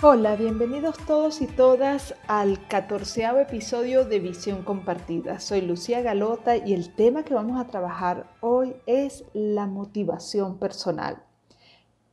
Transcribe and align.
Hola, 0.00 0.36
bienvenidos 0.36 0.96
todos 1.08 1.42
y 1.42 1.48
todas 1.48 2.14
al 2.28 2.64
catorceavo 2.68 3.40
episodio 3.40 4.04
de 4.04 4.20
Visión 4.20 4.62
Compartida. 4.62 5.40
Soy 5.40 5.60
Lucía 5.60 6.02
Galota 6.02 6.56
y 6.56 6.72
el 6.72 6.94
tema 6.94 7.24
que 7.24 7.34
vamos 7.34 7.60
a 7.60 7.66
trabajar 7.66 8.30
hoy 8.40 8.76
es 8.86 9.24
la 9.32 9.66
motivación 9.66 10.60
personal. 10.60 11.24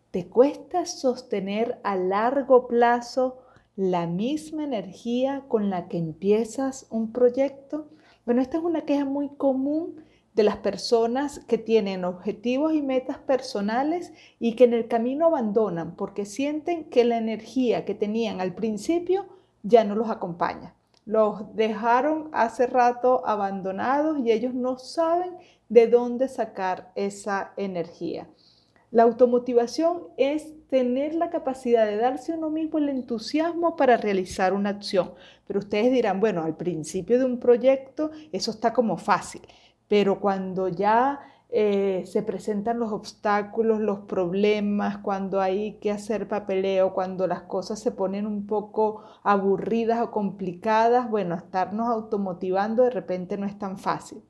¿Te 0.10 0.28
cuesta 0.28 0.88
sostener 0.88 1.80
a 1.84 1.96
largo 1.96 2.68
plazo 2.68 3.38
la 3.76 4.08
misma 4.08 4.64
energía 4.64 5.44
con 5.48 5.70
la 5.70 5.88
que 5.88 6.00
empiezas 6.00 6.88
un 6.90 7.12
proyecto? 7.14 7.92
Bueno, 8.26 8.42
esta 8.42 8.58
es 8.58 8.64
una 8.64 8.86
queja 8.86 9.06
muy 9.06 9.30
común 9.36 10.04
de 10.36 10.44
las 10.44 10.58
personas 10.58 11.40
que 11.48 11.58
tienen 11.58 12.04
objetivos 12.04 12.74
y 12.74 12.82
metas 12.82 13.18
personales 13.18 14.12
y 14.38 14.56
que 14.56 14.66
en 14.66 14.74
el 14.74 14.88
camino 14.88 15.28
abandonan 15.28 15.96
porque 15.96 16.26
sienten 16.26 16.84
que 16.86 17.06
la 17.06 17.18
energía 17.18 17.86
que 17.86 17.96
tenían 17.96 18.42
al 18.42 18.54
principio 18.54 19.26
ya 19.64 19.86
no 19.86 19.96
los 19.96 20.10
acompaña. 20.10 20.76
Los 21.06 21.56
dejaron 21.56 22.30
hace 22.34 22.68
rato 22.68 23.26
abandonados 23.26 24.20
y 24.20 24.32
ellos 24.32 24.54
no 24.54 24.78
saben 24.78 25.38
de 25.70 25.88
dónde 25.88 26.28
sacar 26.28 26.92
esa 26.96 27.54
energía. 27.56 28.28
La 28.92 29.04
automotivación 29.04 30.04
es 30.18 30.54
tener 30.68 31.16
la 31.16 31.30
capacidad 31.30 31.86
de 31.86 31.98
darse 31.98 32.34
a 32.34 32.38
uno 32.38 32.50
mismo 32.50 32.78
el 32.78 32.90
entusiasmo 32.90 33.76
para 33.76 33.98
realizar 33.98 34.54
una 34.54 34.72
acción. 34.72 35.14
Pero 35.48 35.60
ustedes 35.60 35.92
dirán, 35.92 36.20
bueno, 36.20 36.44
al 36.44 36.58
principio 36.58 37.20
de 37.20 37.26
un 37.26 37.40
proyecto 37.40 38.12
eso 38.32 38.52
está 38.52 38.74
como 38.74 38.98
fácil 38.98 39.42
pero 39.88 40.20
cuando 40.20 40.68
ya 40.68 41.20
eh, 41.50 42.04
se 42.06 42.24
presentan 42.24 42.80
los 42.80 42.92
obstáculos, 42.92 43.80
los 43.80 44.00
problemas, 44.00 44.98
cuando 44.98 45.40
hay 45.40 45.74
que 45.80 45.92
hacer 45.92 46.28
papeleo, 46.28 46.94
cuando 46.94 47.28
las 47.28 47.44
cosas 47.44 47.80
se 47.80 47.92
ponen 47.92 48.28
un 48.28 48.46
poco 48.48 49.04
aburridas 49.24 50.02
o 50.02 50.12
complicadas, 50.12 51.10
bueno, 51.10 51.36
estarnos 51.36 51.88
automotivando 51.88 52.84
de 52.84 52.90
repente 52.90 53.38
no 53.38 53.46
es 53.46 53.58
tan 53.58 53.78
fácil. 53.78 54.22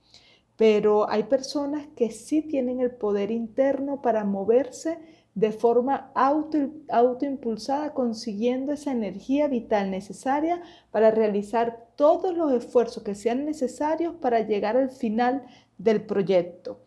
Pero 0.58 1.10
hay 1.10 1.24
personas 1.24 1.88
que 1.96 2.12
sí 2.12 2.42
tienen 2.42 2.80
el 2.80 2.92
poder 2.92 3.32
interno 3.32 4.02
para 4.02 4.24
moverse 4.24 5.00
de 5.36 5.52
forma 5.52 6.12
auto, 6.16 6.58
autoimpulsada, 6.90 7.94
consiguiendo 7.94 8.72
esa 8.72 8.92
energía 8.92 9.48
vital 9.50 9.92
necesaria 9.92 10.62
para 10.92 11.12
realizar 11.12 11.88
todos 11.98 12.36
los 12.36 12.54
esfuerzos 12.54 13.04
que 13.04 13.16
sean 13.16 13.46
necesarios 13.46 14.16
para 14.16 14.40
llegar 14.40 14.78
al 14.78 14.90
final 14.90 15.46
del 15.78 16.02
proyecto. 16.02 16.80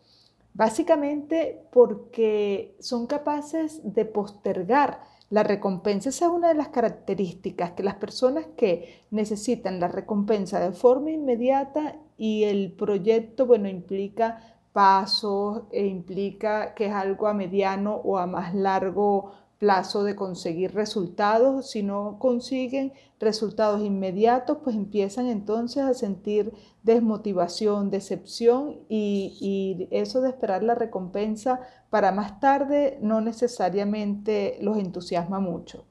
Básicamente 0.55 1.61
porque 1.71 2.75
son 2.79 3.05
capaces 3.05 3.81
de 3.83 4.05
postergar 4.05 5.01
la 5.29 5.43
recompensa. 5.43 6.09
Esa 6.09 6.25
es 6.25 6.31
una 6.31 6.47
de 6.47 6.55
las 6.55 6.69
características, 6.69 7.73
que 7.73 7.83
las 7.83 7.95
personas 7.95 8.47
que 8.57 9.03
necesitan 9.11 9.79
la 9.79 9.87
recompensa 9.87 10.59
de 10.59 10.71
forma 10.71 11.11
inmediata 11.11 11.97
y 12.17 12.45
el 12.45 12.71
proyecto, 12.71 13.45
bueno, 13.45 13.69
implica 13.69 14.58
pasos 14.73 15.63
e 15.71 15.85
implica 15.85 16.73
que 16.73 16.87
es 16.87 16.93
algo 16.93 17.27
a 17.27 17.33
mediano 17.33 17.95
o 17.95 18.17
a 18.17 18.27
más 18.27 18.53
largo 18.53 19.31
plazo 19.59 20.03
de 20.03 20.15
conseguir 20.15 20.73
resultados. 20.73 21.69
Si 21.69 21.83
no 21.83 22.17
consiguen 22.17 22.93
resultados 23.19 23.81
inmediatos, 23.81 24.59
pues 24.63 24.75
empiezan 24.75 25.27
entonces 25.27 25.83
a 25.83 25.93
sentir 25.93 26.53
desmotivación, 26.83 27.91
decepción 27.91 28.79
y, 28.87 29.37
y, 29.41 29.87
eso 29.91 30.21
de 30.21 30.29
esperar 30.29 30.63
la 30.63 30.75
recompensa 30.75 31.59
para 31.89 32.11
más 32.11 32.39
tarde 32.39 32.97
no 33.01 33.21
necesariamente 33.21 34.57
los 34.61 34.77
entusiasma 34.77 35.39
mucho. 35.39 35.88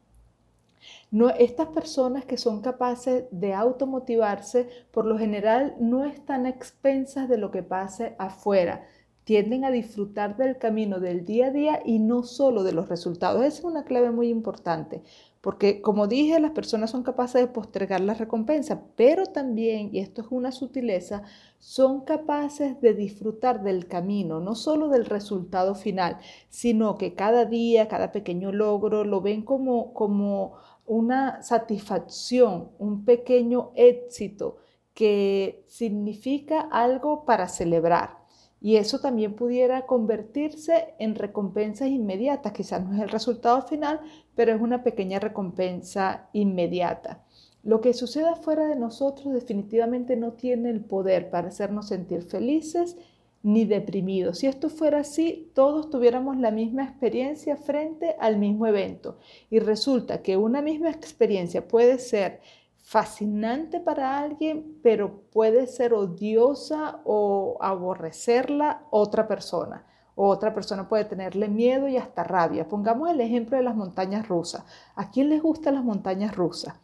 Estas 1.39 1.69
personas 1.69 2.27
que 2.27 2.37
son 2.37 2.61
capaces 2.61 3.25
de 3.31 3.55
automotivarse, 3.55 4.69
por 4.91 5.07
lo 5.07 5.19
general 5.19 5.75
no 5.81 6.05
están 6.05 6.45
expensas 6.45 7.29
de 7.31 7.39
lo 7.39 7.51
que 7.51 7.63
pase 7.63 8.15
afuera. 8.19 8.85
Tienden 9.25 9.65
a 9.65 9.71
disfrutar 9.71 10.37
del 10.37 10.59
camino 10.59 11.01
del 11.01 11.25
día 11.25 11.47
a 11.47 11.51
día 11.51 11.81
y 11.85 11.99
no 11.99 12.23
solo 12.23 12.63
de 12.63 12.73
los 12.73 12.89
resultados. 12.89 13.43
Esa 13.45 13.59
es 13.59 13.65
una 13.65 13.85
clave 13.85 14.11
muy 14.11 14.29
importante, 14.29 15.03
porque 15.41 15.81
como 15.81 16.09
dije, 16.09 16.41
las 16.41 16.51
personas 16.53 16.91
son 16.91 17.03
capaces 17.03 17.41
de 17.41 17.47
postergar 17.47 18.01
la 18.01 18.15
recompensa, 18.15 18.83
pero 18.97 19.27
también, 19.27 19.91
y 19.93 20.01
esto 20.01 20.23
es 20.23 20.29
una 20.31 20.51
sutileza, 20.53 21.23
son 21.59 22.03
capaces 22.03 22.81
de 22.81 22.95
disfrutar 22.95 23.63
del 23.63 23.87
camino, 23.87 24.41
no 24.41 24.55
solo 24.55 24.89
del 24.89 25.07
resultado 25.07 25.75
final, 25.75 26.19
sino 26.49 26.97
que 26.97 27.15
cada 27.15 27.45
día, 27.45 27.89
cada 27.89 28.13
pequeño 28.13 28.53
logro, 28.53 29.05
lo 29.05 29.21
ven 29.21 29.43
como, 29.43 29.93
como 29.93 30.55
una 30.89 31.43
satisfacción, 31.43 32.71
un 32.79 33.05
pequeño 33.05 33.73
éxito 33.77 34.57
que 34.95 35.65
significa 35.69 36.61
algo 36.61 37.25
para 37.25 37.47
celebrar. 37.49 38.19
Y 38.61 38.77
eso 38.77 38.99
también 38.99 39.37
pudiera 39.37 39.87
convertirse 39.87 40.95
en 40.99 41.15
recompensas 41.15 41.89
inmediatas. 41.89 42.53
Quizás 42.53 42.85
no 42.85 42.95
es 42.97 43.03
el 43.03 43.09
resultado 43.09 43.63
final, 43.63 44.01
pero 44.35 44.53
es 44.53 44.61
una 44.61 44.83
pequeña 44.83 45.21
recompensa 45.21 46.29
inmediata. 46.33 47.25
Lo 47.63 47.81
que 47.81 47.95
suceda 47.95 48.35
fuera 48.35 48.67
de 48.67 48.77
nosotros 48.77 49.33
definitivamente 49.33 50.17
no 50.17 50.33
tiene 50.33 50.71
el 50.71 50.85
poder 50.85 51.31
para 51.31 51.49
hacernos 51.49 51.89
sentir 51.89 52.23
felices 52.23 52.97
ni 53.43 53.65
deprimidos. 53.65 54.39
Si 54.39 54.47
esto 54.47 54.69
fuera 54.69 55.01
así, 55.01 55.51
todos 55.55 55.91
tuviéramos 55.91 56.37
la 56.37 56.51
misma 56.51 56.85
experiencia 56.85 57.57
frente 57.57 58.17
al 58.19 58.37
mismo 58.37 58.67
evento. 58.67 59.19
Y 59.51 59.61
resulta 59.61 60.23
que 60.23 60.37
una 60.37 60.61
misma 60.63 60.91
experiencia 60.91 61.67
puede 61.67 61.99
ser 61.99 62.41
fascinante 62.89 63.81
para 63.81 64.19
alguien, 64.19 64.79
pero 64.83 65.21
puede 65.31 65.67
ser 65.67 65.93
odiosa 65.93 67.01
o 67.05 67.59
aborrecerla 67.61 68.87
otra 68.91 69.29
persona. 69.29 69.85
otra 70.21 70.53
persona 70.53 70.89
puede 70.89 71.05
tenerle 71.05 71.47
miedo 71.47 71.87
y 71.87 71.97
hasta 71.97 72.25
rabia. 72.25 72.67
Pongamos 72.67 73.09
el 73.09 73.21
ejemplo 73.21 73.57
de 73.57 73.63
las 73.63 73.77
montañas 73.77 74.27
rusas. 74.27 74.65
¿A 74.97 75.13
quién 75.13 75.29
les 75.29 75.41
gustan 75.41 75.75
las 75.75 75.85
montañas 75.85 76.35
rusas? 76.35 76.75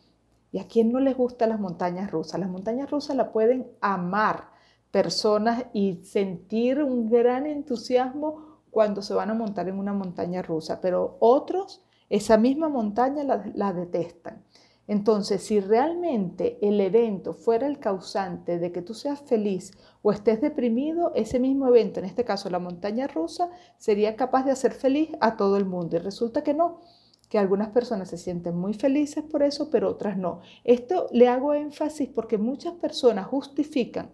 ¿Y 0.53 0.61
a 0.61 0.69
quién 0.69 0.93
no 0.93 1.01
les 1.01 1.17
gustan 1.17 1.49
las 1.49 1.59
montañas 1.59 2.13
rusas? 2.13 2.39
Las 2.39 2.49
montañas 2.49 2.89
rusas 2.89 3.17
la 3.17 3.33
pueden 3.33 3.67
amar 3.81 4.54
personas 4.95 5.65
y 5.73 6.05
sentir 6.05 6.81
un 6.81 7.11
gran 7.11 7.47
entusiasmo 7.47 8.61
cuando 8.71 9.03
se 9.03 9.13
van 9.13 9.29
a 9.29 9.35
montar 9.35 9.69
en 9.69 9.81
una 9.81 9.93
montaña 9.93 10.41
rusa, 10.41 10.81
pero 10.81 11.17
otros 11.19 11.83
esa 12.09 12.37
misma 12.37 12.69
montaña 12.69 13.25
la, 13.25 13.73
detestan. 13.73 14.45
Entonces, 14.87 15.43
si 15.43 15.59
realmente 15.59 16.61
el 16.63 16.81
evento 16.81 17.35
fuera 17.35 17.67
el 17.67 17.81
causante 17.81 18.61
de 18.61 18.71
que 18.71 18.83
tú 18.83 18.95
seas 18.95 19.21
feliz 19.21 19.73
o 20.01 20.13
estés 20.13 20.41
deprimido, 20.41 21.11
ese 21.17 21.41
mismo 21.41 21.67
evento, 21.67 21.99
en 21.99 22.07
este 22.07 22.25
caso 22.25 22.49
la 22.49 22.61
montaña 22.61 23.09
rusa, 23.09 23.51
sería 23.79 24.15
capaz 24.15 24.45
de 24.45 24.53
hacer 24.53 24.71
feliz 24.75 25.11
a 25.21 25.37
todo 25.37 25.57
el 25.57 25.65
mundo. 25.65 25.97
Y 25.97 25.99
resulta 25.99 26.45
que 26.45 26.55
no, 26.55 26.83
que 27.29 27.41
algunas 27.41 27.71
personas 27.71 28.11
se 28.11 28.17
sienten 28.17 28.57
muy 28.57 28.75
felices 28.75 29.25
por 29.25 29.43
eso, 29.43 29.71
pero 29.71 29.91
otras 29.91 30.17
no. 30.17 30.39
Esto 30.63 31.09
le 31.11 31.27
hago 31.27 31.53
énfasis 31.53 32.09
porque 32.11 32.39
muchas 32.39 32.75
personas 32.75 33.27
justifican 33.27 34.13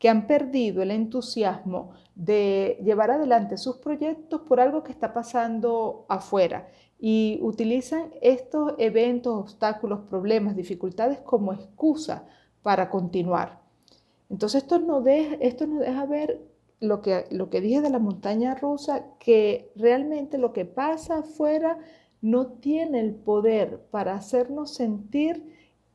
que 0.00 0.08
han 0.08 0.26
perdido 0.26 0.82
el 0.82 0.90
entusiasmo 0.90 1.92
de 2.14 2.80
llevar 2.82 3.10
adelante 3.10 3.58
sus 3.58 3.76
proyectos 3.76 4.40
por 4.40 4.58
algo 4.58 4.82
que 4.82 4.92
está 4.92 5.12
pasando 5.12 6.06
afuera 6.08 6.68
y 6.98 7.38
utilizan 7.42 8.10
estos 8.22 8.74
eventos, 8.78 9.38
obstáculos, 9.38 10.00
problemas, 10.08 10.56
dificultades 10.56 11.20
como 11.20 11.52
excusa 11.52 12.26
para 12.62 12.88
continuar. 12.88 13.60
Entonces 14.30 14.62
esto 14.62 14.78
nos 14.78 15.04
deja, 15.04 15.34
esto 15.38 15.66
deja 15.66 16.06
ver 16.06 16.40
lo 16.80 17.02
que, 17.02 17.26
lo 17.30 17.50
que 17.50 17.60
dije 17.60 17.82
de 17.82 17.90
la 17.90 17.98
montaña 17.98 18.54
rusa, 18.54 19.04
que 19.18 19.70
realmente 19.76 20.38
lo 20.38 20.54
que 20.54 20.64
pasa 20.64 21.18
afuera 21.18 21.78
no 22.22 22.46
tiene 22.46 23.00
el 23.00 23.14
poder 23.14 23.82
para 23.90 24.14
hacernos 24.14 24.74
sentir 24.74 25.44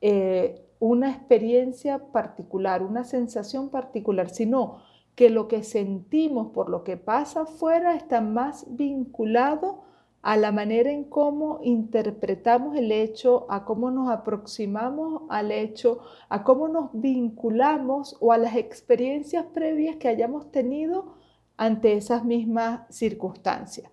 eh, 0.01 0.64
una 0.79 1.11
experiencia 1.11 2.11
particular, 2.11 2.83
una 2.83 3.03
sensación 3.03 3.69
particular, 3.69 4.29
sino 4.29 4.77
que 5.15 5.29
lo 5.29 5.47
que 5.47 5.63
sentimos 5.63 6.51
por 6.51 6.69
lo 6.69 6.83
que 6.83 6.97
pasa 6.97 7.41
afuera 7.41 7.95
está 7.95 8.21
más 8.21 8.65
vinculado 8.69 9.83
a 10.21 10.37
la 10.37 10.51
manera 10.51 10.91
en 10.91 11.03
cómo 11.03 11.59
interpretamos 11.61 12.75
el 12.75 12.91
hecho, 12.91 13.45
a 13.47 13.63
cómo 13.63 13.91
nos 13.91 14.09
aproximamos 14.09 15.21
al 15.29 15.51
hecho, 15.51 15.99
a 16.29 16.43
cómo 16.43 16.67
nos 16.67 16.89
vinculamos 16.93 18.17
o 18.19 18.31
a 18.33 18.39
las 18.39 18.55
experiencias 18.55 19.45
previas 19.53 19.97
que 19.97 20.07
hayamos 20.07 20.51
tenido 20.51 21.13
ante 21.57 21.93
esas 21.93 22.25
mismas 22.25 22.81
circunstancias. 22.89 23.91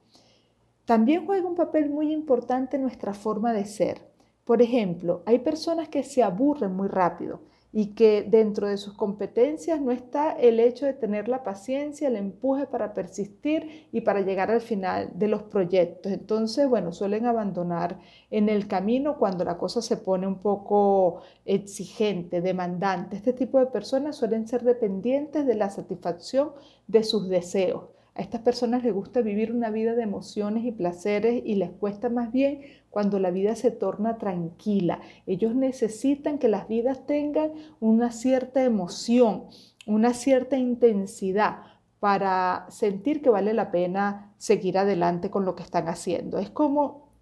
También 0.87 1.27
juega 1.27 1.47
un 1.47 1.55
papel 1.55 1.91
muy 1.91 2.13
importante 2.13 2.79
nuestra 2.79 3.15
forma 3.15 3.53
de 3.53 3.67
ser. 3.67 4.12
Por 4.45 4.61
ejemplo, 4.61 5.23
hay 5.27 5.39
personas 5.39 5.89
que 5.89 6.03
se 6.03 6.23
aburren 6.23 6.75
muy 6.75 6.89
rápido 6.89 7.41
y 7.73 7.95
que 7.95 8.23
dentro 8.23 8.69
de 8.69 8.77
sus 8.77 8.93
competencias 8.95 9.81
no 9.81 9.93
está 9.93 10.33
el 10.33 10.61
hecho 10.61 10.85
de 10.85 10.93
tener 10.93 11.27
la 11.29 11.43
paciencia, 11.43 12.09
el 12.09 12.17
empuje 12.17 12.67
para 12.67 12.93
persistir 12.93 13.89
y 13.93 14.03
para 14.03 14.21
llegar 14.21 14.51
al 14.51 14.61
final 14.61 15.11
de 15.15 15.29
los 15.29 15.43
proyectos. 15.45 16.13
Entonces, 16.13 16.69
bueno, 16.69 16.93
suelen 16.93 17.25
abandonar 17.25 17.99
en 18.31 18.51
el 18.51 18.69
camino 18.69 19.17
cuando 19.17 19.45
la 19.45 19.57
cosa 19.57 19.81
se 19.81 19.97
pone 19.97 20.27
un 20.27 20.39
poco 20.39 21.23
exigente, 21.47 22.43
demandante. 22.43 23.17
Este 23.17 23.33
tipo 23.33 23.59
de 23.59 23.67
personas 23.67 24.17
suelen 24.17 24.47
ser 24.47 24.63
dependientes 24.65 25.47
de 25.47 25.55
la 25.55 25.71
satisfacción 25.71 26.53
de 26.89 27.05
sus 27.05 27.29
deseos. 27.29 27.85
A 28.15 28.21
estas 28.21 28.43
personas 28.43 28.85
les 28.85 28.93
gusta 28.93 29.23
vivir 29.23 29.53
una 29.53 29.71
vida 29.71 29.95
de 29.95 30.03
emociones 30.03 30.65
y 30.65 30.73
placeres 30.73 31.43
y 31.47 31.55
les 31.55 31.71
cuesta 31.71 32.11
más 32.11 32.31
bien 32.31 32.61
cuando 32.91 33.19
la 33.19 33.31
vida 33.31 33.57
se 33.57 33.71
torna 33.71 34.19
tranquila. 34.19 35.01
Ellos 35.27 35.55
necesitan 35.55 36.39
que 36.39 36.49
las 36.49 36.69
vidas 36.69 37.07
tengan 37.07 37.53
una 37.81 38.13
cierta 38.13 38.65
emoción, 38.65 39.45
una 39.87 40.13
cierta 40.13 40.59
intensidad 40.59 41.63
para 42.01 42.67
sentir 42.69 43.23
que 43.23 43.31
vale 43.31 43.55
la 43.55 43.71
pena 43.71 44.35
seguir 44.37 44.77
adelante 44.77 45.31
con 45.31 45.45
lo 45.47 45.55
que 45.55 45.63
están 45.63 45.89
haciendo. 45.89 46.39
Es 46.39 46.51
como 46.51 47.13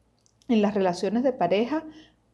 en 0.49 0.63
las 0.63 0.75
relaciones 0.75 1.23
de 1.23 1.33
pareja, 1.33 1.85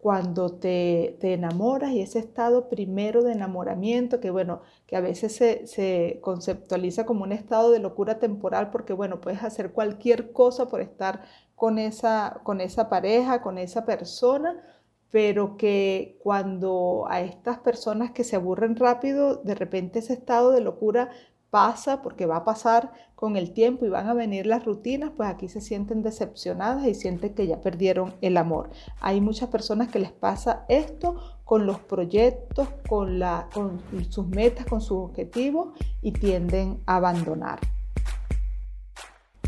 cuando 0.07 0.51
te, 0.51 1.19
enamoras 1.21 1.91
y 1.91 2.01
ese 2.01 2.21
estado 2.21 2.69
primero 2.69 3.25
de 3.25 3.33
enamoramiento, 3.33 4.21
que 4.21 4.31
bueno, 4.31 4.63
que 4.87 4.95
a 4.95 5.01
veces 5.01 5.35
se, 5.35 6.21
conceptualiza 6.23 7.05
como 7.05 7.25
un 7.25 7.33
estado 7.33 7.73
de 7.73 7.81
locura 7.81 8.21
temporal, 8.21 8.71
porque 8.71 8.93
bueno, 8.93 9.21
puedes 9.21 9.43
hacer 9.43 9.73
cualquier 9.73 10.31
cosa 10.31 10.69
por 10.69 10.81
estar 10.81 11.25
con 11.57 11.81
esa, 11.81 12.41
con 12.45 12.61
esa 12.61 12.89
pareja, 12.89 13.43
con 13.43 13.59
esa 13.59 13.85
persona, 13.85 14.63
pero 15.11 15.57
que 15.57 16.21
cuando 16.23 17.07
a 17.09 17.21
estas 17.21 17.59
personas 17.59 18.13
que 18.13 18.23
se 18.23 18.37
aburren 18.37 18.77
rápido, 18.77 19.43
de 19.43 19.57
repente 19.57 19.99
ese 19.99 20.13
estado 20.13 20.53
de 20.53 20.61
locura 20.61 21.11
pasa, 21.51 22.03
porque 22.03 22.27
va 22.27 22.39
a 22.39 22.45
pasar 22.45 22.93
con 23.15 23.37
el 23.37 23.53
tiempo 23.53 23.87
y 23.87 23.89
van 23.89 24.09
a 24.09 24.15
venir 24.15 24.47
las 24.47 24.65
rutinas, 24.65 25.11
pues 25.17 25.29
aquí 25.29 25.49
se 25.49 25.61
sienten 25.61 26.03
decepcionadas 26.03 26.87
y 26.87 26.95
sienten 26.95 27.35
que 27.35 27.47
ya 27.47 27.61
perdieron 27.61 28.15
el 28.21 28.37
amor. 28.37 28.71
Hay 29.01 29.21
muchas 29.21 29.49
personas 29.49 29.89
que 29.89 29.99
les 29.99 30.13
pasa 30.13 30.65
esto 30.69 31.41
con 31.45 31.67
los 31.67 31.79
proyectos, 31.79 32.69
con, 32.89 33.19
la, 33.19 33.49
con 33.55 33.81
sus 34.11 34.27
metas, 34.27 34.67
con 34.67 34.81
sus 34.81 34.99
objetivos 34.99 35.69
y 36.03 36.13
tienden 36.13 36.83
a 36.87 36.97
abandonar. 36.97 37.61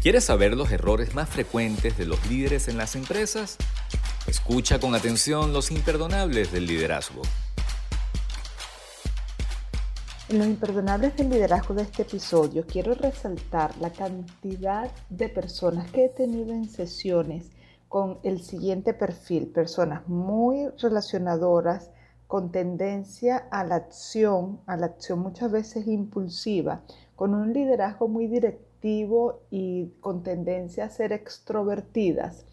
¿Quieres 0.00 0.24
saber 0.24 0.56
los 0.56 0.70
errores 0.70 1.14
más 1.14 1.28
frecuentes 1.28 1.98
de 1.98 2.06
los 2.06 2.24
líderes 2.30 2.68
en 2.68 2.76
las 2.76 2.94
empresas? 2.94 3.58
Escucha 4.28 4.78
con 4.78 4.94
atención 4.94 5.52
los 5.52 5.72
imperdonables 5.72 6.52
del 6.52 6.66
liderazgo. 6.66 7.22
En 10.28 10.36
los 10.36 10.46
imperdonables 10.46 11.16
del 11.16 11.30
liderazgo 11.30 11.72
de 11.72 11.84
este 11.84 12.02
episodio 12.02 12.66
quiero 12.66 12.92
resaltar 12.92 13.75
la 13.78 13.90
cantidad 13.90 14.90
de 15.08 15.30
personas 15.30 15.90
que 15.90 16.04
he 16.04 16.08
tenido 16.10 16.52
en 16.52 16.69
sesiones 16.69 17.50
con 17.88 18.19
el 18.22 18.42
siguiente 18.42 18.92
perfil, 18.92 19.46
personas 19.46 20.06
muy 20.06 20.69
relacionadoras, 20.82 21.92
con 22.26 22.52
tendencia 22.52 23.38
a 23.50 23.64
la 23.64 23.76
acción, 23.76 24.60
a 24.66 24.76
la 24.76 24.84
acción 24.84 25.20
muchas 25.20 25.50
veces 25.50 25.86
impulsiva, 25.86 26.82
con 27.16 27.32
un 27.34 27.54
liderazgo 27.54 28.06
muy 28.06 28.26
directivo 28.26 29.40
y 29.50 29.94
con 30.00 30.22
tendencia 30.22 30.84
a 30.84 30.90
ser 30.90 31.14
extrovertidas 31.14 32.44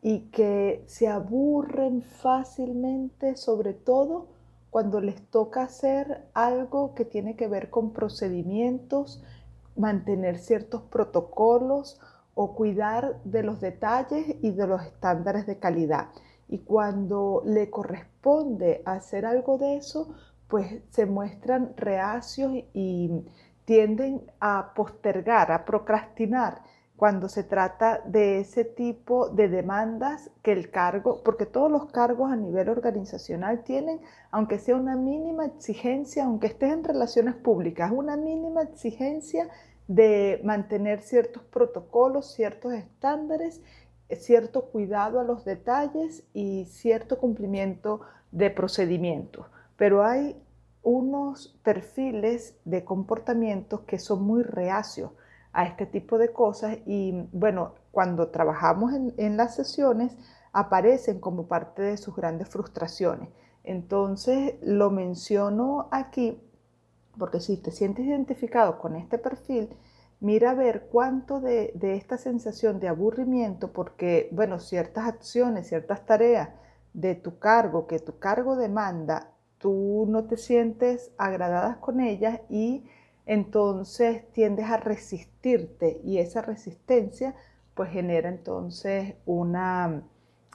y 0.00 0.30
que 0.30 0.82
se 0.86 1.08
aburren 1.08 2.00
fácilmente, 2.00 3.36
sobre 3.36 3.74
todo 3.74 4.37
cuando 4.70 5.00
les 5.00 5.22
toca 5.30 5.62
hacer 5.62 6.26
algo 6.34 6.94
que 6.94 7.04
tiene 7.04 7.36
que 7.36 7.48
ver 7.48 7.70
con 7.70 7.92
procedimientos, 7.92 9.22
mantener 9.76 10.38
ciertos 10.38 10.82
protocolos 10.82 12.00
o 12.34 12.54
cuidar 12.54 13.20
de 13.24 13.42
los 13.42 13.60
detalles 13.60 14.36
y 14.42 14.50
de 14.50 14.66
los 14.66 14.82
estándares 14.82 15.46
de 15.46 15.58
calidad. 15.58 16.08
Y 16.48 16.58
cuando 16.58 17.42
le 17.44 17.70
corresponde 17.70 18.82
hacer 18.84 19.26
algo 19.26 19.58
de 19.58 19.76
eso, 19.76 20.14
pues 20.48 20.82
se 20.90 21.06
muestran 21.06 21.74
reacios 21.76 22.52
y 22.72 23.24
tienden 23.64 24.22
a 24.40 24.72
postergar, 24.74 25.52
a 25.52 25.64
procrastinar 25.64 26.62
cuando 26.98 27.28
se 27.28 27.44
trata 27.44 28.02
de 28.06 28.40
ese 28.40 28.64
tipo 28.64 29.28
de 29.28 29.48
demandas 29.48 30.32
que 30.42 30.50
el 30.50 30.72
cargo, 30.72 31.22
porque 31.22 31.46
todos 31.46 31.70
los 31.70 31.92
cargos 31.92 32.32
a 32.32 32.34
nivel 32.34 32.68
organizacional 32.68 33.62
tienen, 33.62 34.00
aunque 34.32 34.58
sea 34.58 34.74
una 34.74 34.96
mínima 34.96 35.46
exigencia, 35.46 36.24
aunque 36.24 36.48
estés 36.48 36.72
en 36.72 36.82
relaciones 36.82 37.36
públicas, 37.36 37.92
una 37.94 38.16
mínima 38.16 38.62
exigencia 38.62 39.48
de 39.86 40.40
mantener 40.42 41.00
ciertos 41.00 41.44
protocolos, 41.44 42.32
ciertos 42.34 42.72
estándares, 42.72 43.62
cierto 44.10 44.64
cuidado 44.64 45.20
a 45.20 45.24
los 45.24 45.44
detalles 45.44 46.24
y 46.34 46.64
cierto 46.64 47.20
cumplimiento 47.20 48.00
de 48.32 48.50
procedimientos. 48.50 49.46
Pero 49.76 50.04
hay 50.04 50.36
unos 50.82 51.56
perfiles 51.62 52.58
de 52.64 52.84
comportamientos 52.84 53.82
que 53.82 54.00
son 54.00 54.24
muy 54.24 54.42
reacios 54.42 55.12
a 55.52 55.64
este 55.64 55.86
tipo 55.86 56.18
de 56.18 56.32
cosas 56.32 56.78
y 56.86 57.26
bueno, 57.32 57.74
cuando 57.90 58.28
trabajamos 58.28 58.92
en, 59.16 59.36
las 59.36 59.54
sesiones 59.54 60.16
aparecen 60.52 61.20
como 61.20 61.46
parte 61.46 61.82
de 61.82 61.96
sus 61.96 62.14
grandes 62.14 62.48
frustraciones. 62.48 63.28
Entonces 63.64 64.54
lo 64.62 64.90
menciono 64.90 65.88
aquí 65.90 66.40
porque 67.18 67.40
si 67.40 67.56
te 67.56 67.70
sientes 67.70 68.06
identificado 68.06 68.78
con 68.78 68.94
este 68.94 69.18
perfil, 69.18 69.70
mira 70.20 70.52
a 70.52 70.54
ver 70.54 70.88
cuánto 70.90 71.40
de, 71.40 71.72
de, 71.74 71.96
esta 71.96 72.16
sensación 72.16 72.78
de 72.78 72.88
aburrimiento, 72.88 73.72
porque, 73.72 74.28
bueno, 74.32 74.60
ciertas 74.60 75.06
acciones, 75.06 75.68
ciertas 75.68 76.06
tareas 76.06 76.50
de 76.92 77.16
tu 77.16 77.38
cargo, 77.40 77.88
que 77.88 77.98
tu 77.98 78.18
cargo 78.18 78.56
demanda, 78.56 79.32
tú 79.58 80.06
no 80.08 80.24
te 80.24 80.36
sientes 80.36 81.10
agradadas 81.18 81.78
con 81.78 82.00
ellas 82.00 82.40
y 82.48 82.84
entonces 83.28 84.26
tiendes 84.32 84.70
a 84.70 84.78
resistirte 84.78 86.00
y 86.02 86.16
esa 86.16 86.40
resistencia 86.40 87.34
pues 87.74 87.90
genera 87.90 88.30
entonces 88.30 89.16
una, 89.26 90.02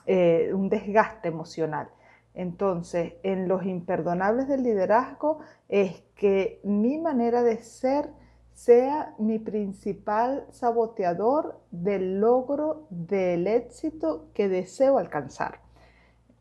eh, 0.06 0.50
un 0.52 0.68
desgaste 0.68 1.28
emocional. 1.28 1.88
Entonces, 2.34 3.14
en 3.22 3.46
los 3.46 3.64
imperdonables 3.64 4.48
del 4.48 4.64
liderazgo 4.64 5.38
es 5.68 6.02
que 6.16 6.60
mi 6.64 6.98
manera 6.98 7.44
de 7.44 7.62
ser 7.62 8.10
sea 8.54 9.14
mi 9.18 9.38
principal 9.38 10.44
saboteador 10.50 11.60
del 11.70 12.20
logro 12.20 12.88
del 12.90 13.46
éxito 13.46 14.30
que 14.34 14.48
deseo 14.48 14.98
alcanzar. 14.98 15.60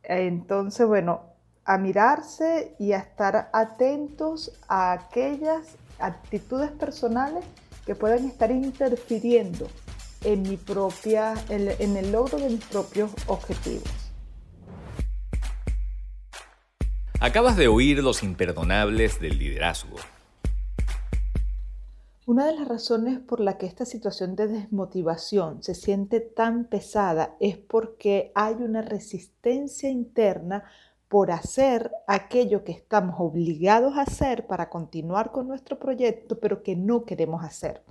Entonces, 0.02 0.88
bueno, 0.88 1.22
a 1.64 1.78
mirarse 1.78 2.76
y 2.80 2.94
a 2.94 2.98
estar 2.98 3.52
atentos 3.54 4.60
a 4.68 4.94
aquellas 4.94 5.78
actitudes 6.00 6.72
personales 6.72 7.44
que 7.86 7.96
puedan 7.96 8.26
estar 8.26 8.52
interfiriendo 8.52 9.68
en, 10.24 10.44
mi 10.44 10.58
propia, 10.58 11.34
en 11.50 11.98
el 11.98 12.12
logro 12.12 12.38
de 12.38 12.50
mis 12.50 12.66
propios 12.66 13.12
objetivos. 13.28 14.04
Acabas 17.20 17.56
de 17.56 17.70
oír 17.70 18.04
los 18.04 18.22
imperdonables 18.22 19.22
del 19.22 19.38
liderazgo. 19.38 19.96
Una 22.26 22.46
de 22.46 22.56
las 22.56 22.68
razones 22.68 23.20
por 23.20 23.42
la 23.42 23.58
que 23.58 23.66
esta 23.66 23.86
situación 23.86 24.36
de 24.36 24.48
desmotivación 24.48 25.62
se 25.62 25.76
siente 25.76 26.22
tan 26.22 26.66
pesada 26.66 27.36
es 27.40 27.58
porque 27.58 28.32
hay 28.34 28.56
una 28.56 28.82
resistencia 28.82 29.90
interna 29.90 30.64
por 31.14 31.30
hacer 31.30 31.92
aquello 32.08 32.64
que 32.64 32.72
estamos 32.72 33.18
obligados 33.20 33.98
a 33.98 34.02
hacer 34.02 34.48
para 34.48 34.72
continuar 34.72 35.32
con 35.32 35.48
nuestro 35.48 35.78
proyecto, 35.78 36.40
pero 36.40 36.64
que 36.64 36.76
no 36.76 37.06
queremos 37.06 37.44
hacer. 37.44 37.84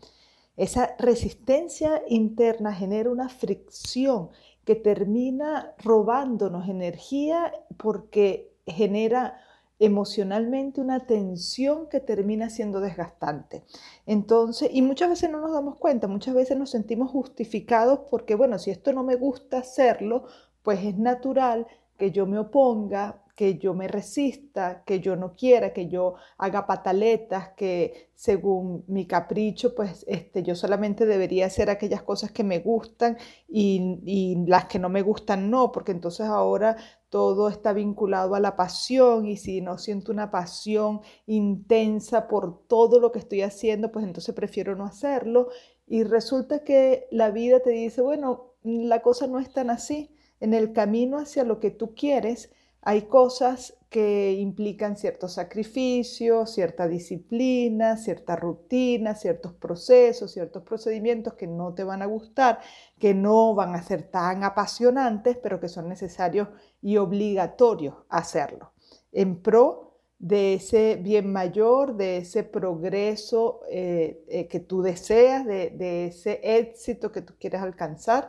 Esa 0.57 0.97
resistencia 0.99 2.03
interna 2.09 2.75
genera 2.75 3.11
una 3.11 3.29
fricción 3.29 4.31
que 4.65 4.75
termina 4.75 5.73
robándonos 5.85 6.69
energía 6.69 7.53
porque 7.77 8.57
genera 8.67 9.39
emocionalmente 9.79 10.81
una 10.81 11.07
tensión 11.07 11.89
que 11.89 12.01
termina 12.01 12.51
siendo 12.51 12.81
desgastante. 12.81 13.63
Entonces, 14.05 14.69
y 14.73 14.83
muchas 14.83 15.11
veces 15.11 15.31
no 15.31 15.41
nos 15.41 15.53
damos 15.53 15.77
cuenta, 15.77 16.09
muchas 16.09 16.35
veces 16.35 16.59
nos 16.59 16.71
sentimos 16.71 17.13
justificados 17.13 18.01
porque, 18.11 18.35
bueno, 18.35 18.59
si 18.59 18.73
esto 18.73 18.93
no 18.93 19.05
me 19.05 19.15
gusta 19.15 19.59
hacerlo, 19.59 20.25
pues 20.65 20.85
es 20.85 20.99
natural 20.99 21.69
que 22.03 22.11
yo 22.11 22.27
me 22.27 22.37
oponga, 22.37 23.23
que 23.37 23.59
yo 23.59 23.75
me 23.75 23.87
resista, 23.87 24.83
que 24.85 24.99
yo 24.99 25.15
no 25.15 25.37
quiera, 25.37 25.73
que 25.73 25.87
yo 25.87 26.15
haga 26.37 26.67
pataletas, 26.67 27.51
que 27.51 28.11
según 28.13 28.83
mi 28.89 29.07
capricho, 29.07 29.73
pues 29.73 30.05
este, 30.09 30.43
yo 30.43 30.57
solamente 30.57 31.07
debería 31.07 31.47
hacer 31.47 31.71
aquellas 31.71 32.03
cosas 32.03 32.33
que 32.33 32.43
me 32.43 32.59
gustan 32.59 33.19
y, 33.49 34.01
y 34.05 34.45
las 34.49 34.65
que 34.65 34.81
no 34.81 34.89
me 34.89 35.03
gustan 35.03 35.49
no, 35.49 35.71
porque 35.71 35.93
entonces 35.93 36.27
ahora 36.27 36.77
todo 37.09 37.49
está 37.49 37.73
vinculado 37.73 38.35
a 38.35 38.41
la 38.41 38.57
pasión 38.57 39.25
y 39.27 39.37
si 39.37 39.61
no 39.61 39.79
siento 39.79 40.11
una 40.11 40.33
pasión 40.33 41.03
intensa 41.27 42.27
por 42.27 42.67
todo 42.67 42.99
lo 42.99 43.13
que 43.13 43.21
estoy 43.21 43.43
haciendo, 43.43 43.93
pues 43.93 44.05
entonces 44.05 44.35
prefiero 44.35 44.75
no 44.75 44.87
hacerlo. 44.87 45.51
Y 45.87 46.03
resulta 46.03 46.65
que 46.65 47.07
la 47.13 47.31
vida 47.31 47.61
te 47.61 47.71
dice, 47.71 48.03
bueno, 48.03 48.55
la 48.65 49.03
cosa 49.03 49.29
no 49.29 49.39
es 49.39 49.53
tan 49.53 49.71
así. 49.71 50.11
En 50.43 50.55
el 50.55 50.73
camino 50.73 51.19
hacia 51.19 51.45
lo 51.45 51.61
que 51.61 51.71
tú 51.71 51.95
quieres, 51.95 52.51
hay 52.81 53.03
cosas 53.03 53.79
que 53.89 54.33
implican 54.33 54.97
ciertos 54.97 55.35
sacrificios, 55.35 56.51
cierta 56.51 56.89
disciplina, 56.89 57.97
cierta 57.97 58.35
rutina, 58.35 59.15
ciertos 59.15 59.53
procesos, 59.53 60.33
ciertos 60.33 60.65
procedimientos 60.65 61.35
que 61.35 61.47
no 61.47 61.75
te 61.75 61.85
van 61.85 62.03
a 62.03 62.07
gustar, 62.07 62.59
que 62.99 63.15
no 63.15 63.55
van 63.55 63.77
a 63.77 63.85
ser 63.85 64.03
tan 64.03 64.43
apasionantes, 64.43 65.39
pero 65.41 65.61
que 65.61 65.69
son 65.69 65.89
necesarios 65.89 66.49
y 66.81 66.97
obligatorios 66.97 67.95
hacerlo, 68.09 68.73
en 69.13 69.41
pro 69.41 69.93
de 70.19 70.55
ese 70.55 70.97
bien 70.97 71.33
mayor, 71.33 71.97
de 71.97 72.17
ese 72.17 72.43
progreso 72.43 73.61
eh, 73.71 74.25
eh, 74.27 74.49
que 74.49 74.59
tú 74.59 74.83
deseas, 74.83 75.47
de 75.47 76.07
ese 76.07 76.41
éxito 76.43 77.13
que 77.13 77.23
tú 77.23 77.35
quieres 77.39 77.61
alcanzar. 77.61 78.29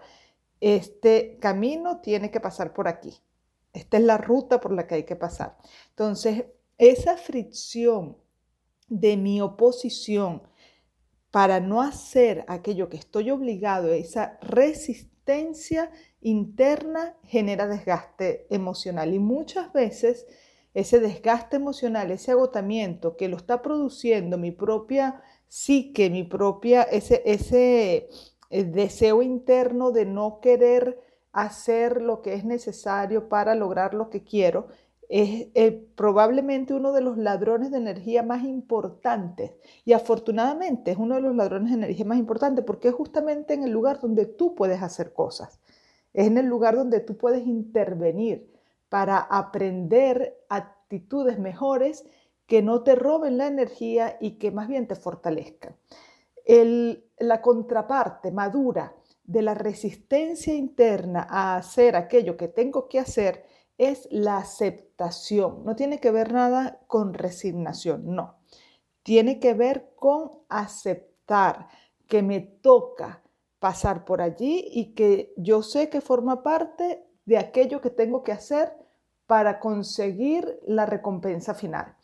Este 0.63 1.37
camino 1.41 1.99
tiene 1.99 2.31
que 2.31 2.39
pasar 2.39 2.73
por 2.73 2.87
aquí. 2.87 3.13
Esta 3.73 3.97
es 3.97 4.03
la 4.03 4.17
ruta 4.17 4.61
por 4.61 4.71
la 4.71 4.87
que 4.87 4.95
hay 4.95 5.03
que 5.03 5.17
pasar. 5.17 5.57
Entonces, 5.89 6.45
esa 6.77 7.17
fricción 7.17 8.17
de 8.87 9.17
mi 9.17 9.41
oposición 9.41 10.43
para 11.31 11.59
no 11.59 11.81
hacer 11.81 12.45
aquello 12.47 12.87
que 12.87 12.95
estoy 12.95 13.29
obligado, 13.29 13.91
esa 13.91 14.37
resistencia 14.41 15.91
interna 16.21 17.17
genera 17.23 17.67
desgaste 17.67 18.47
emocional 18.49 19.13
y 19.13 19.19
muchas 19.19 19.73
veces 19.73 20.27
ese 20.73 21.01
desgaste 21.01 21.57
emocional, 21.57 22.09
ese 22.09 22.31
agotamiento 22.31 23.17
que 23.17 23.27
lo 23.27 23.35
está 23.35 23.61
produciendo 23.61 24.37
mi 24.37 24.51
propia 24.51 25.21
psique, 25.49 26.09
mi 26.09 26.23
propia, 26.23 26.83
ese, 26.83 27.21
ese 27.25 28.07
eh, 28.53 28.65
deseo 28.65 29.23
interno 29.23 29.91
de 29.91 30.05
no 30.05 30.39
querer 30.39 30.99
hacer 31.31 32.03
lo 32.03 32.21
que 32.21 32.35
es 32.35 32.45
necesario 32.45 33.27
para 33.27 33.55
lograr 33.55 33.95
lo 33.95 34.11
que 34.11 34.23
quiero, 34.23 34.67
es 35.09 35.47
eh, 35.55 35.87
probablemente 35.95 36.75
uno 36.75 36.93
de 36.93 37.01
los 37.01 37.17
ladrones 37.17 37.71
de 37.71 37.77
energía 37.77 38.21
más 38.21 38.43
importantes. 38.43 39.53
Y 39.85 39.93
afortunadamente 39.93 40.91
es 40.91 40.97
uno 40.97 41.15
de 41.15 41.21
los 41.21 41.35
ladrones 41.35 41.71
de 41.71 41.77
energía 41.77 42.05
más 42.05 42.19
importantes 42.19 42.63
porque 42.63 42.89
es 42.89 42.93
justamente 42.93 43.55
en 43.55 43.63
el 43.63 43.71
lugar 43.71 43.99
donde 43.99 44.27
tú 44.27 44.53
puedes 44.53 44.83
hacer 44.83 45.13
cosas. 45.13 45.59
Es 46.13 46.27
en 46.27 46.37
el 46.37 46.45
lugar 46.45 46.75
donde 46.75 46.99
tú 46.99 47.17
puedes 47.17 47.47
intervenir 47.47 48.53
para 48.89 49.17
aprender 49.17 50.37
actitudes 50.47 51.39
mejores 51.39 52.05
que 52.45 52.61
no 52.61 52.83
te 52.83 52.93
roben 52.93 53.39
la 53.39 53.47
energía 53.47 54.17
y 54.21 54.37
que 54.37 54.51
más 54.51 54.67
bien 54.67 54.87
te 54.87 54.95
fortalezcan. 54.95 55.75
La 56.45 57.41
contraparte 57.41 58.31
madura 58.31 58.95
de 59.23 59.41
la 59.41 59.53
resistencia 59.53 60.53
interna 60.53 61.25
a 61.29 61.55
hacer 61.55 61.95
aquello 61.95 62.35
que 62.35 62.47
tengo 62.47 62.87
que 62.89 62.99
hacer 62.99 63.45
es 63.77 64.07
la 64.11 64.37
aceptación. 64.37 65.63
No 65.63 65.75
tiene 65.75 65.99
que 65.99 66.11
ver 66.11 66.33
nada 66.33 66.79
con 66.87 67.13
resignación, 67.13 68.15
no. 68.15 68.37
Tiene 69.01 69.39
que 69.39 69.53
ver 69.53 69.93
con 69.95 70.31
aceptar 70.49 71.67
que 72.07 72.21
me 72.21 72.39
toca 72.41 73.23
pasar 73.59 74.05
por 74.05 74.21
allí 74.21 74.67
y 74.71 74.93
que 74.93 75.33
yo 75.37 75.63
sé 75.63 75.89
que 75.89 76.01
forma 76.01 76.43
parte 76.43 77.05
de 77.25 77.37
aquello 77.37 77.79
que 77.79 77.89
tengo 77.89 78.21
que 78.23 78.33
hacer 78.33 78.73
para 79.25 79.59
conseguir 79.59 80.59
la 80.67 80.85
recompensa 80.85 81.53
final. 81.53 81.95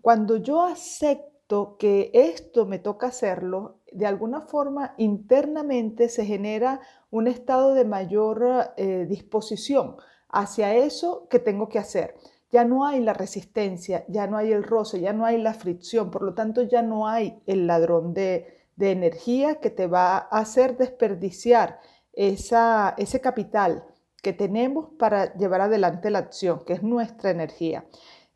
Cuando 0.00 0.36
yo 0.36 0.62
acepto 0.62 1.33
que 1.78 2.10
esto 2.14 2.66
me 2.66 2.78
toca 2.78 3.08
hacerlo, 3.08 3.80
de 3.92 4.06
alguna 4.06 4.42
forma 4.42 4.94
internamente 4.98 6.08
se 6.08 6.24
genera 6.24 6.80
un 7.10 7.28
estado 7.28 7.74
de 7.74 7.84
mayor 7.84 8.72
eh, 8.76 9.06
disposición 9.08 9.96
hacia 10.28 10.74
eso 10.74 11.28
que 11.28 11.38
tengo 11.38 11.68
que 11.68 11.78
hacer. 11.78 12.14
Ya 12.50 12.64
no 12.64 12.86
hay 12.86 13.00
la 13.00 13.12
resistencia, 13.12 14.04
ya 14.08 14.26
no 14.26 14.36
hay 14.36 14.52
el 14.52 14.64
roce, 14.64 15.00
ya 15.00 15.12
no 15.12 15.26
hay 15.26 15.38
la 15.40 15.54
fricción, 15.54 16.10
por 16.10 16.22
lo 16.22 16.34
tanto 16.34 16.62
ya 16.62 16.82
no 16.82 17.06
hay 17.06 17.40
el 17.46 17.66
ladrón 17.66 18.14
de, 18.14 18.62
energía 18.76 19.60
que 19.60 19.70
te 19.70 19.86
va 19.86 20.16
a 20.16 20.38
hacer 20.40 20.76
desperdiciar 20.76 21.78
esa, 22.12 22.94
ese 22.98 23.20
capital 23.20 23.84
que 24.20 24.32
tenemos 24.32 24.88
para 24.98 25.32
llevar 25.36 25.60
adelante 25.60 26.10
la 26.10 26.18
acción, 26.18 26.64
que 26.64 26.72
es 26.72 26.82
nuestra 26.82 27.30
energía. 27.30 27.84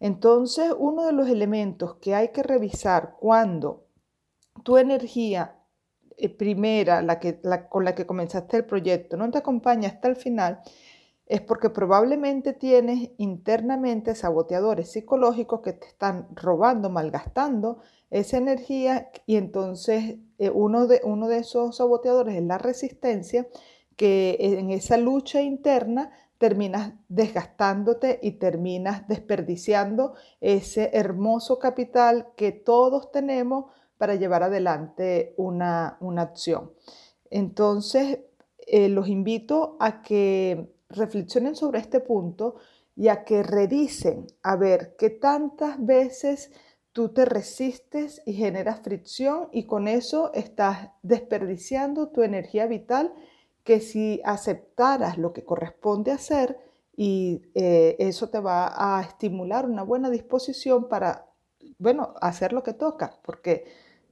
Entonces, 0.00 0.72
uno 0.78 1.06
de 1.06 1.12
los 1.12 1.28
elementos 1.28 1.96
que 1.96 2.14
hay 2.14 2.28
que 2.28 2.42
revisar 2.42 3.16
cuando 3.18 3.86
tu 4.62 4.76
energía 4.76 5.56
eh, 6.16 6.28
primera, 6.28 7.02
la 7.02 7.18
que, 7.20 7.40
con 7.68 7.84
la 7.84 7.94
que 7.94 8.06
comenzaste 8.06 8.56
el 8.56 8.64
proyecto, 8.64 9.16
no 9.16 9.30
te 9.30 9.38
acompaña 9.38 9.88
hasta 9.88 10.08
el 10.08 10.16
final, 10.16 10.60
es 11.26 11.40
porque 11.42 11.70
probablemente 11.70 12.54
tienes 12.54 13.10
internamente 13.18 14.14
saboteadores 14.14 14.90
psicológicos 14.90 15.60
que 15.60 15.74
te 15.74 15.86
están 15.86 16.28
robando, 16.34 16.90
malgastando 16.90 17.80
esa 18.10 18.38
energía 18.38 19.10
y 19.26 19.36
entonces 19.36 20.16
eh, 20.38 20.50
uno, 20.50 20.86
de, 20.86 21.02
uno 21.04 21.28
de 21.28 21.38
esos 21.38 21.76
saboteadores 21.76 22.36
es 22.36 22.42
la 22.42 22.58
resistencia, 22.58 23.46
que 23.96 24.36
en 24.40 24.70
esa 24.70 24.96
lucha 24.96 25.42
interna 25.42 26.12
terminas 26.38 26.95
desgastándote 27.09 28.21
y 28.23 28.33
terminas 28.33 29.07
desperdiciando 29.09 30.14
ese 30.40 30.90
hermoso 30.95 31.59
capital 31.59 32.28
que 32.37 32.52
todos 32.52 33.11
tenemos 33.11 33.66
para 33.99 34.14
llevar 34.14 34.45
adelante 34.45 35.35
una, 35.37 35.99
acción. 36.16 36.73
Entonces, 37.30 38.21
eh, 38.66 38.88
los 38.88 39.09
invito 39.09 39.76
a 39.80 40.02
que 40.02 40.73
reflexionen 40.88 41.57
sobre 41.57 41.80
este 41.80 42.00
punto 42.00 42.57
y 42.97 43.09
a 43.09 43.25
que 43.25 43.42
revisen 43.42 44.26
a 44.42 44.57
ver 44.57 44.95
qué 44.97 45.11
tantas 45.11 45.85
veces 45.85 46.52
tú 46.92 47.11
te 47.11 47.25
resistes 47.25 48.23
y 48.26 48.33
generas 48.33 48.80
fricción 48.80 49.49
y 49.52 49.66
con 49.66 49.88
eso 49.88 50.33
estás 50.35 50.90
desperdiciando 51.02 52.09
tu 52.09 52.23
energía 52.23 52.66
vital 52.66 53.12
que 53.68 53.80
si 53.80 54.22
aceptaras 54.25 55.18
lo 55.18 55.34
que 55.34 55.44
corresponde 55.44 56.10
hacer 56.10 56.58
y 56.96 57.42
eh, 57.54 57.96
eso 57.98 58.30
te 58.30 58.40
va 58.40 58.72
a 58.75 59.02
estimular 59.02 59.66
una 59.66 59.82
buena 59.82 60.08
disposición 60.08 60.88
para, 60.88 61.26
bueno, 61.78 62.14
hacer 62.22 62.54
lo 62.54 62.62
que 62.62 62.72
toca, 62.72 63.18
porque 63.22 63.66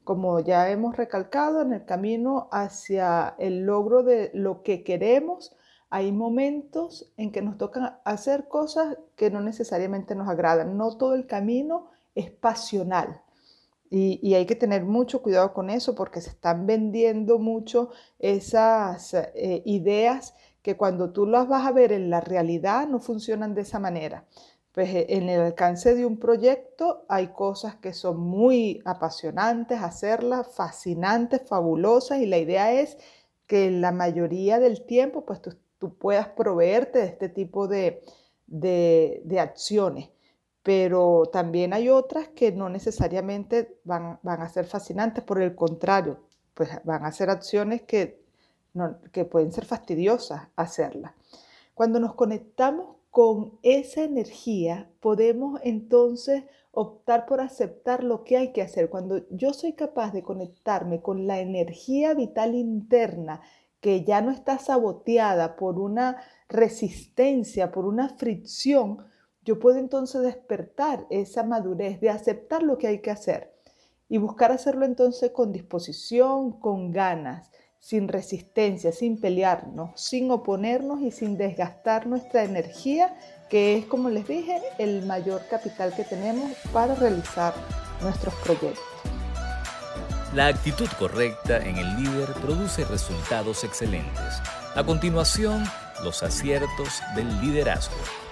como 0.04 0.40
ya 0.40 0.68
hemos 0.68 0.98
recalcado, 0.98 1.62
en 1.62 1.72
el 1.72 1.86
camino 1.86 2.50
hacia 2.52 3.34
el 3.38 3.64
logro 3.64 4.02
de 4.02 4.30
lo 4.34 4.62
que 4.62 4.84
queremos, 4.84 5.56
hay 5.88 6.12
momentos 6.12 7.10
en 7.16 7.32
que 7.32 7.40
nos 7.40 7.56
toca 7.56 8.02
hacer 8.04 8.48
cosas 8.48 8.98
que 9.16 9.30
no 9.30 9.40
necesariamente 9.40 10.14
nos 10.14 10.28
agradan. 10.28 10.76
No 10.76 10.98
todo 10.98 11.14
el 11.14 11.26
camino 11.26 11.86
es 12.14 12.30
pasional. 12.30 13.22
Y, 13.88 14.34
hay 14.34 14.46
que 14.46 14.56
tener 14.56 14.84
mucho 14.84 15.22
cuidado 15.22 15.52
con 15.52 15.70
eso 15.70 15.94
porque 15.94 16.20
se 16.20 16.30
están 16.30 16.66
vendiendo 16.66 17.38
mucho 17.38 17.90
esas 18.18 19.14
eh, 19.14 19.62
ideas 19.64 20.34
que 20.62 20.76
cuando 20.76 21.12
tú 21.12 21.26
las 21.26 21.46
vas 21.46 21.66
a 21.66 21.72
ver 21.72 21.92
en 21.92 22.10
la 22.10 22.20
realidad 22.20 22.88
no 22.88 22.98
funcionan 22.98 23.54
de 23.54 23.62
esa 23.62 23.78
manera 23.78 24.24
pues 24.76 24.90
eh, 24.90 25.06
en 25.08 25.30
el 25.30 25.40
alcance 25.40 25.94
de 25.94 26.04
un 26.04 26.18
proyecto 26.18 27.06
hay 27.08 27.28
cosas 27.28 27.76
que 27.76 27.94
son 27.94 28.20
muy 28.20 28.82
apasionantes 28.84 29.80
hacerlas, 29.80 30.54
fascinantes, 30.54 31.40
fabulosas 31.48 32.20
y 32.20 32.26
la 32.26 32.36
idea 32.36 32.74
es 32.74 32.98
que 33.46 33.70
la 33.70 33.90
mayoría 33.90 34.60
del 34.60 34.84
tiempo 34.84 35.24
pues 35.24 35.40
tú, 35.40 35.56
puedas 35.98 36.28
proveerte 36.28 36.98
de 36.98 37.06
este 37.06 37.30
tipo 37.30 37.68
de, 37.68 38.02
de, 38.46 39.40
acciones. 39.40 40.10
Pero 40.66 41.26
también 41.32 41.72
hay 41.72 41.88
otras 41.88 42.26
que 42.26 42.50
no 42.50 42.68
necesariamente 42.68 43.78
van, 43.84 44.18
van, 44.24 44.42
a 44.42 44.48
ser 44.48 44.66
fascinantes, 44.66 45.22
por 45.22 45.40
el 45.40 45.54
contrario, 45.54 46.18
pues 46.54 46.70
van 46.82 47.04
a 47.04 47.12
ser 47.12 47.30
acciones 47.30 47.82
que, 47.82 48.20
que 49.12 49.24
pueden 49.24 49.52
ser 49.52 49.64
fastidiosas 49.64 50.48
hacerlas. 50.56 51.12
Cuando 51.72 52.00
nos 52.00 52.14
conectamos 52.14 52.96
con 53.12 53.60
esa 53.62 54.02
energía 54.02 54.90
podemos 54.98 55.60
entonces 55.62 56.42
optar 56.72 57.26
por 57.26 57.40
aceptar 57.40 58.02
lo 58.02 58.24
que 58.24 58.36
hay 58.36 58.52
que 58.52 58.62
hacer. 58.62 58.90
Cuando 58.90 59.22
yo 59.30 59.52
soy 59.52 59.74
capaz 59.74 60.12
de 60.12 60.24
conectarme 60.24 61.00
con 61.00 61.28
la 61.28 61.38
energía 61.38 62.12
vital 62.14 62.56
interna 62.56 63.40
que 63.80 64.02
ya 64.02 64.20
no 64.20 64.32
está 64.32 64.58
saboteada 64.58 65.54
por 65.54 65.78
una 65.78 66.16
resistencia, 66.48 67.70
por 67.70 67.86
una 67.86 68.08
fricción, 68.08 69.06
yo 69.46 69.60
puedo 69.60 69.78
entonces 69.78 70.22
despertar 70.22 71.06
esa 71.08 71.44
madurez 71.44 72.00
de 72.00 72.10
aceptar 72.10 72.64
lo 72.64 72.78
que 72.78 72.88
hay 72.88 72.98
que 73.00 73.12
hacer 73.12 73.54
y 74.08 74.18
buscar 74.18 74.50
hacerlo 74.50 74.84
entonces 74.84 75.30
con 75.30 75.52
disposición, 75.52 76.58
con 76.58 76.90
ganas, 76.90 77.50
sin 77.78 78.08
resistencia, 78.08 78.90
sin 78.90 79.20
pelearnos, 79.20 80.00
sin 80.00 80.32
oponernos 80.32 81.00
y 81.00 81.12
sin 81.12 81.38
desgastar 81.38 82.08
nuestra 82.08 82.42
energía, 82.42 83.16
que 83.48 83.78
es, 83.78 83.86
como 83.86 84.10
les 84.10 84.26
dije, 84.26 84.60
el 84.78 85.06
mayor 85.06 85.42
capital 85.48 85.94
que 85.94 86.02
tenemos 86.02 86.50
para 86.72 86.96
realizar 86.96 87.54
nuestros 88.02 88.34
proyectos. 88.36 88.82
La 90.34 90.48
actitud 90.48 90.88
correcta 90.98 91.58
en 91.58 91.76
el 91.76 92.02
líder 92.02 92.32
produce 92.42 92.84
resultados 92.84 93.62
excelentes. 93.62 94.42
A 94.74 94.82
continuación, 94.84 95.62
los 96.02 96.24
aciertos 96.24 97.00
del 97.14 97.40
liderazgo. 97.40 98.25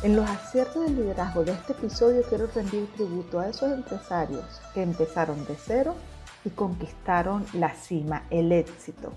En 0.00 0.14
los 0.14 0.30
aciertos 0.30 0.84
del 0.84 0.94
liderazgo 0.94 1.42
de 1.42 1.50
este 1.50 1.72
episodio 1.72 2.22
quiero 2.28 2.46
rendir 2.46 2.86
tributo 2.94 3.40
a 3.40 3.48
esos 3.48 3.72
empresarios 3.72 4.60
que 4.72 4.80
empezaron 4.80 5.44
de 5.44 5.56
cero 5.56 5.96
y 6.44 6.50
conquistaron 6.50 7.44
la 7.52 7.70
cima, 7.70 8.22
el 8.30 8.52
éxito. 8.52 9.10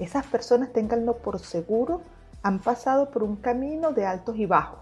Esas 0.00 0.26
personas, 0.26 0.72
tenganlo 0.72 1.18
por 1.18 1.38
seguro, 1.38 2.00
han 2.42 2.58
pasado 2.58 3.12
por 3.12 3.22
un 3.22 3.36
camino 3.36 3.92
de 3.92 4.06
altos 4.06 4.36
y 4.36 4.46
bajos, 4.46 4.80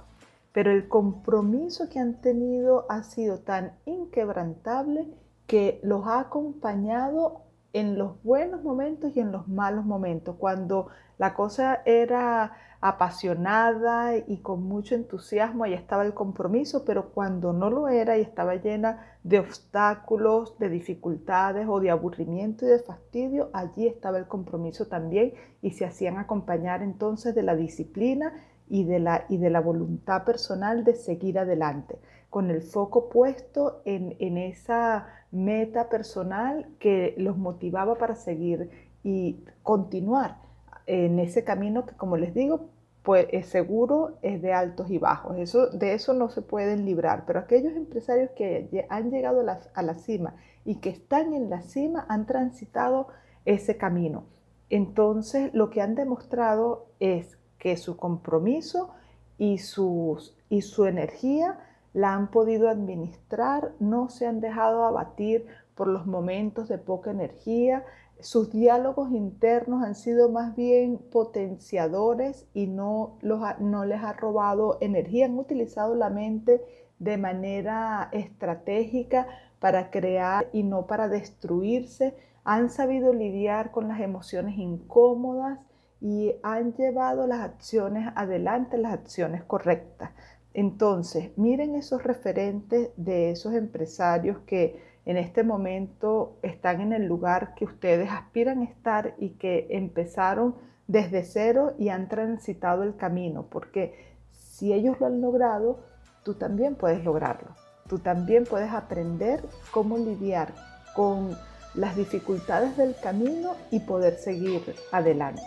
pero 0.52 0.70
el 0.70 0.88
compromiso 0.88 1.90
que 1.90 1.98
han 1.98 2.22
tenido 2.22 2.86
ha 2.88 3.02
sido 3.02 3.40
tan 3.40 3.72
inquebrantable 3.84 5.06
que 5.46 5.80
los 5.82 6.06
ha 6.06 6.20
acompañado 6.20 7.42
en 7.74 7.98
los 7.98 8.22
buenos 8.22 8.62
momentos 8.62 9.14
y 9.14 9.20
en 9.20 9.32
los 9.32 9.48
malos 9.48 9.84
momentos, 9.84 10.36
cuando 10.38 10.88
la 11.18 11.34
cosa 11.34 11.82
era 11.84 12.52
apasionada 12.82 14.16
y 14.16 14.38
con 14.38 14.64
mucho 14.64 14.96
entusiasmo, 14.96 15.62
ahí 15.62 15.72
estaba 15.72 16.04
el 16.04 16.14
compromiso, 16.14 16.84
pero 16.84 17.10
cuando 17.10 17.52
no 17.52 17.70
lo 17.70 17.86
era 17.88 18.18
y 18.18 18.22
estaba 18.22 18.56
llena 18.56 19.06
de 19.22 19.38
obstáculos, 19.38 20.58
de 20.58 20.68
dificultades 20.68 21.68
o 21.68 21.78
de 21.78 21.90
aburrimiento 21.90 22.66
y 22.66 22.68
de 22.68 22.80
fastidio, 22.80 23.50
allí 23.52 23.86
estaba 23.86 24.18
el 24.18 24.26
compromiso 24.26 24.88
también 24.88 25.32
y 25.62 25.70
se 25.70 25.84
hacían 25.84 26.18
acompañar 26.18 26.82
entonces 26.82 27.36
de 27.36 27.44
la 27.44 27.54
disciplina 27.54 28.32
y 28.68 28.82
de 28.82 28.98
la, 28.98 29.26
y 29.28 29.36
de 29.36 29.50
la 29.50 29.60
voluntad 29.60 30.24
personal 30.24 30.82
de 30.82 30.96
seguir 30.96 31.38
adelante, 31.38 32.00
con 32.30 32.50
el 32.50 32.62
foco 32.62 33.08
puesto 33.08 33.82
en, 33.84 34.16
en 34.18 34.38
esa 34.38 35.06
meta 35.30 35.88
personal 35.88 36.66
que 36.80 37.14
los 37.16 37.38
motivaba 37.38 37.94
para 37.94 38.16
seguir 38.16 38.70
y 39.04 39.44
continuar 39.62 40.51
en 40.86 41.18
ese 41.18 41.44
camino 41.44 41.86
que, 41.86 41.94
como 41.94 42.16
les 42.16 42.34
digo, 42.34 42.68
pues 43.02 43.26
es 43.32 43.46
seguro, 43.46 44.18
es 44.22 44.40
de 44.42 44.52
altos 44.52 44.90
y 44.90 44.98
bajos. 44.98 45.36
Eso, 45.38 45.68
de 45.68 45.94
eso 45.94 46.14
no 46.14 46.28
se 46.30 46.42
pueden 46.42 46.84
librar. 46.84 47.24
Pero 47.26 47.40
aquellos 47.40 47.74
empresarios 47.74 48.30
que 48.36 48.86
han 48.88 49.10
llegado 49.10 49.40
a 49.74 49.82
la, 49.82 49.94
cima 49.94 50.34
y 50.64 50.76
que 50.76 50.90
están 50.90 51.32
en 51.34 51.50
la 51.50 51.62
cima 51.62 52.06
han 52.08 52.26
transitado 52.26 53.08
ese 53.44 53.76
camino. 53.76 54.24
Entonces, 54.70 55.52
lo 55.52 55.70
que 55.70 55.82
han 55.82 55.94
demostrado 55.94 56.86
es 57.00 57.38
que 57.58 57.76
su 57.76 57.96
compromiso 57.96 58.90
y, 59.36 59.58
sus, 59.58 60.36
y 60.48 60.62
su 60.62 60.86
energía 60.86 61.58
la 61.92 62.14
han 62.14 62.30
podido 62.30 62.68
administrar, 62.68 63.72
no 63.80 64.08
se 64.08 64.26
han 64.26 64.40
dejado 64.40 64.84
abatir 64.84 65.46
por 65.74 65.88
los 65.88 66.06
momentos 66.06 66.68
de 66.68 66.78
poca 66.78 67.10
energía, 67.10 67.84
sus 68.22 68.50
diálogos 68.50 69.10
internos 69.10 69.82
han 69.82 69.94
sido 69.94 70.30
más 70.30 70.54
bien 70.56 70.98
potenciadores 70.98 72.46
y 72.54 72.66
no, 72.66 73.18
los 73.20 73.40
no 73.60 73.84
les 73.84 74.02
ha 74.02 74.12
robado 74.12 74.78
energía, 74.80 75.26
han 75.26 75.38
utilizado 75.38 75.94
la 75.94 76.08
mente 76.08 76.62
de 76.98 77.18
manera 77.18 78.08
estratégica 78.12 79.26
para 79.58 79.90
crear 79.90 80.48
y 80.52 80.62
no 80.62 80.86
para 80.86 81.08
destruirse, 81.08 82.14
han 82.44 82.70
sabido 82.70 83.12
lidiar 83.12 83.70
con 83.70 83.88
las 83.88 84.00
emociones 84.00 84.56
incómodas 84.56 85.58
y 86.00 86.34
han 86.42 86.74
llevado 86.74 87.26
las 87.26 87.40
acciones 87.40 88.08
adelante, 88.16 88.78
las 88.78 88.92
acciones 88.92 89.44
correctas. 89.44 90.10
Entonces, 90.54 91.30
miren 91.36 91.74
esos 91.74 92.02
referentes 92.02 92.90
de 92.96 93.30
esos 93.30 93.54
empresarios 93.54 94.38
que 94.46 94.80
en 95.04 95.16
este 95.16 95.42
momento 95.42 96.38
están 96.42 96.80
en 96.80 96.92
el 96.92 97.06
lugar 97.06 97.54
que 97.54 97.64
ustedes 97.64 98.10
aspiran 98.10 98.60
a 98.60 98.64
estar 98.64 99.14
y 99.18 99.30
que 99.30 99.66
empezaron 99.70 100.54
desde 100.86 101.24
cero 101.24 101.74
y 101.78 101.88
han 101.88 102.08
transitado 102.08 102.82
el 102.82 102.96
camino, 102.96 103.46
porque 103.50 104.16
si 104.30 104.72
ellos 104.72 105.00
lo 105.00 105.06
han 105.06 105.20
logrado, 105.20 105.80
tú 106.22 106.34
también 106.34 106.76
puedes 106.76 107.04
lograrlo. 107.04 107.56
Tú 107.88 107.98
también 107.98 108.44
puedes 108.44 108.72
aprender 108.72 109.42
cómo 109.72 109.98
lidiar 109.98 110.54
con 110.94 111.36
las 111.74 111.96
dificultades 111.96 112.76
del 112.76 112.94
camino 113.02 113.56
y 113.70 113.80
poder 113.80 114.18
seguir 114.18 114.74
adelante. 114.92 115.42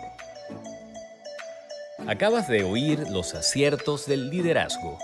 Acabas 2.08 2.48
de 2.48 2.64
oír 2.64 3.10
los 3.10 3.34
aciertos 3.36 4.06
del 4.06 4.30
liderazgo. 4.30 4.98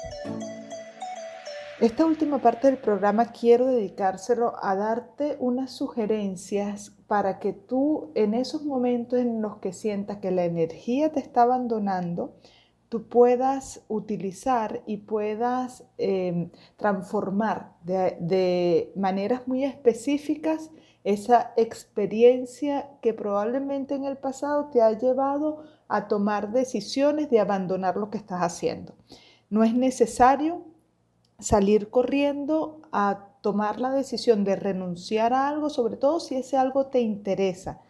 Esta 1.82 2.06
última 2.06 2.38
parte 2.38 2.68
del 2.68 2.78
programa 2.78 3.32
quiero 3.32 3.66
dedicárselo 3.66 4.54
a 4.64 4.76
darte 4.76 5.38
unas 5.40 5.72
sugerencias 5.72 6.92
para 7.08 7.40
que 7.40 7.54
tú 7.54 8.12
en 8.14 8.36
esos 8.36 8.64
momentos 8.64 9.18
en 9.18 9.42
los 9.42 9.58
que 9.58 9.74
sientas 9.74 10.18
que 10.18 10.30
la 10.30 10.46
energía 10.46 11.12
te 11.12 11.20
está 11.20 11.42
abandonando, 11.42 12.36
tú 12.88 13.10
puedas 13.10 13.84
utilizar 13.88 14.84
y 14.86 14.98
puedas 14.98 15.84
em, 15.98 16.52
transformar 16.78 17.74
de, 17.84 18.16
de 18.20 18.94
maneras 18.96 19.48
muy 19.48 19.64
específicas 19.64 20.70
esa 21.04 21.52
experiencia 21.58 22.92
que 23.02 23.16
probablemente 23.16 23.96
en 23.96 24.06
el 24.06 24.18
pasado 24.18 24.66
te 24.66 24.84
ha 24.84 24.92
llevado 24.92 25.64
a 25.88 26.08
tomar 26.08 26.52
decisiones 26.52 27.32
de 27.32 27.40
abandonar 27.40 27.98
lo 27.98 28.12
que 28.12 28.20
estás 28.20 28.42
haciendo. 28.42 28.94
No 29.50 29.64
es 29.64 29.74
necesario 29.74 30.71
salir 31.42 31.90
corriendo 31.90 32.82
a 32.92 33.28
tomar 33.42 33.80
la 33.80 33.92
decisión 33.92 34.44
de 34.44 34.56
renunciar 34.56 35.34
a 35.34 35.50
algo, 35.50 35.70
sobre 35.70 35.98
todo 35.98 36.20
si 36.20 36.36
ese 36.36 36.58
algo 36.58 36.88
te 36.88 37.02
interesa, 37.02 37.82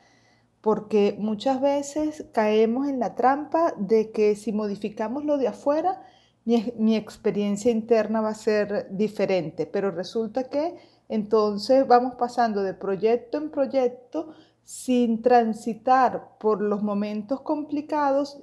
porque 0.62 1.16
muchas 1.20 1.62
veces 1.62 2.26
caemos 2.32 2.88
en 2.88 3.00
la 3.00 3.16
trampa 3.16 3.74
de 3.78 4.12
que 4.12 4.36
si 4.36 4.54
modificamos 4.54 5.26
lo 5.26 5.38
de 5.38 5.50
afuera, 5.50 6.02
mi, 6.46 6.74
mi 6.78 6.96
experiencia 6.96 7.72
interna 7.72 8.22
va 8.22 8.30
a 8.30 8.36
ser 8.36 8.88
diferente, 8.92 9.66
pero 9.66 9.92
resulta 9.92 10.50
que 10.50 10.76
entonces 11.10 11.86
vamos 11.88 12.16
pasando 12.16 12.64
de 12.64 12.74
proyecto 12.74 13.38
en 13.38 13.52
proyecto 13.52 14.34
sin 14.64 15.22
transitar 15.22 16.38
por 16.40 16.62
los 16.62 16.82
momentos 16.82 17.42
complicados 17.42 18.42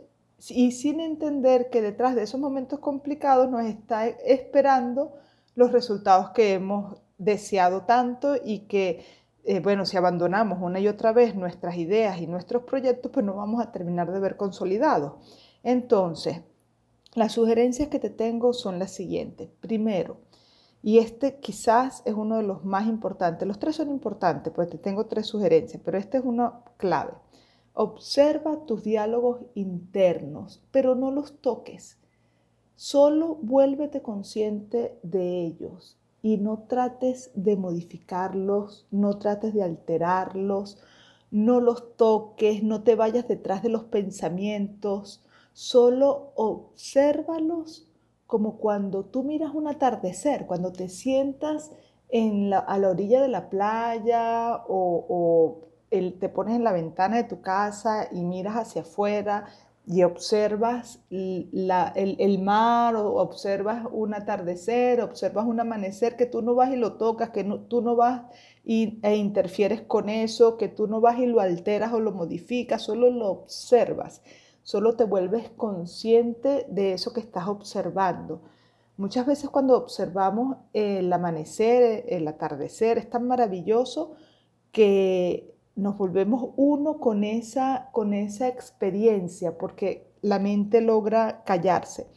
y 0.51 0.73
sin 0.73 1.01
entender 1.01 1.69
que 1.71 1.83
detrás 1.83 2.15
de 2.15 2.23
esos 2.23 2.41
momentos 2.41 2.79
complicados 2.79 3.51
nos 3.51 3.65
está 3.65 4.07
esperando 4.07 5.15
los 5.55 5.73
resultados 5.73 6.31
que 6.31 6.55
hemos 6.55 7.01
deseado 7.19 7.83
tanto 7.83 8.37
y 8.43 8.61
que, 8.61 9.05
eh, 9.45 9.61
bueno, 9.61 9.85
si 9.85 9.97
abandonamos 9.97 10.59
una 10.63 10.79
y 10.79 10.87
otra 10.87 11.13
vez 11.13 11.35
nuestras 11.35 11.77
ideas 11.77 12.21
y 12.21 12.29
nuestros 12.29 12.63
proyectos, 12.63 13.11
pues 13.13 13.27
no 13.27 13.35
vamos 13.35 13.61
a 13.61 13.73
terminar 13.73 14.13
de 14.13 14.21
ver 14.21 14.37
consolidados. 14.37 15.15
Entonces, 15.65 16.43
las 17.15 17.33
sugerencias 17.33 17.89
que 17.89 17.99
te 17.99 18.11
tengo 18.11 18.53
son 18.53 18.79
las 18.79 18.93
siguientes. 18.93 19.49
Primero, 19.61 20.19
y 20.83 20.99
este 20.99 21.41
quizás 21.41 22.03
es 22.05 22.15
uno 22.15 22.37
de 22.37 22.45
los 22.45 22.65
más 22.65 22.87
importantes. 22.87 23.49
Los 23.49 23.59
tres 23.59 23.77
son 23.77 23.91
importantes, 23.91 24.53
pues 24.55 24.71
te 24.71 24.79
tengo 24.79 25.07
tres 25.07 25.27
sugerencias, 25.27 25.83
pero 25.85 25.99
este 25.99 26.19
es 26.19 26.25
uno 26.25 26.63
clave. 26.77 27.13
Observa 27.81 28.67
tus 28.67 28.83
diálogos 28.83 29.39
internos, 29.55 30.61
pero 30.73 30.97
no 30.97 31.13
los 31.13 31.41
toques. 31.41 31.97
Solo 32.75 33.37
vuélvete 33.41 34.03
consciente 34.03 34.99
de 35.05 35.45
ellos 35.45 35.97
y 36.21 36.39
no 36.39 36.65
trates 36.67 37.31
de 37.35 37.57
modificarlos, 37.57 38.89
no 38.91 39.19
trates 39.19 39.55
de 39.55 39.63
alterarlos, 39.63 40.79
no 41.31 41.61
los 41.61 41.97
toques, 41.97 42.65
no 42.65 42.83
te 42.83 42.97
vayas 42.97 43.29
detrás 43.29 43.63
de 43.63 43.69
los 43.69 43.85
pensamientos, 43.85 45.25
solo 45.53 46.33
obsérvalos 46.35 47.87
como 48.27 48.57
cuando 48.57 49.05
tú 49.05 49.23
miras 49.23 49.55
un 49.55 49.69
atardecer, 49.69 50.47
cuando 50.47 50.73
te 50.73 50.89
sientas 50.89 51.71
a 52.67 52.79
la 52.79 52.91
orilla 52.91 53.23
de 53.23 53.29
la 53.29 53.49
playa 53.49 54.65
o, 54.67 55.68
te 55.91 56.29
pones 56.29 56.57
en 56.57 56.65
la 56.65 56.73
ventana 56.73 57.17
de 57.17 57.25
tu 57.25 57.41
casa 57.41 58.09
y 58.13 58.23
miras 58.23 58.57
hacia 58.57 58.83
afuera 58.83 59.47
y 59.91 60.03
observas 60.03 61.01
el, 61.09 62.41
mar 62.43 62.95
o 62.97 63.15
observas 63.15 63.87
un 63.91 64.13
atardecer, 64.13 65.01
observas 65.01 65.47
un 65.47 65.61
amanecer 65.61 66.15
que 66.17 66.27
tú 66.27 66.43
no 66.43 66.55
vas 66.55 66.71
y 66.71 66.77
lo 66.77 66.95
tocas, 66.95 67.31
que 67.31 67.43
tú 67.43 67.81
no 67.81 67.97
vas 67.97 68.25
y, 68.65 68.99
e 69.03 69.17
interfieres 69.17 69.81
con 69.81 70.11
eso, 70.11 70.59
que 70.59 70.69
tú 70.69 70.89
no 70.89 71.01
vas 71.01 71.19
y 71.19 71.27
lo 71.27 71.41
alteras 71.41 71.95
o 71.95 72.01
lo 72.01 72.13
modificas, 72.13 72.83
solo 72.83 73.11
lo 73.11 73.31
observas, 73.31 74.21
solo 74.63 74.95
te 74.95 75.05
vuelves 75.05 75.49
consciente 75.57 76.67
de 76.69 76.93
eso 76.93 77.15
que 77.15 77.21
estás 77.21 77.49
observando. 77.49 78.43
Muchas 78.99 79.25
veces 79.25 79.49
cuando 79.49 79.75
observamos 79.75 80.59
el 80.75 81.11
amanecer, 81.11 82.05
el 82.09 82.29
atardecer, 82.29 82.99
es 82.99 83.09
tan 83.09 83.27
maravilloso 83.27 84.17
que 84.71 85.58
nos 85.79 85.97
volvemos 85.97 86.51
uno 86.57 86.99
con 86.99 87.23
esa, 87.23 87.89
con 87.93 88.13
esa 88.13 88.49
experiencia, 88.49 89.57
porque 89.57 90.11
la 90.23 90.41
mente 90.41 90.81
logra 90.81 91.45
callarse. 91.45 92.09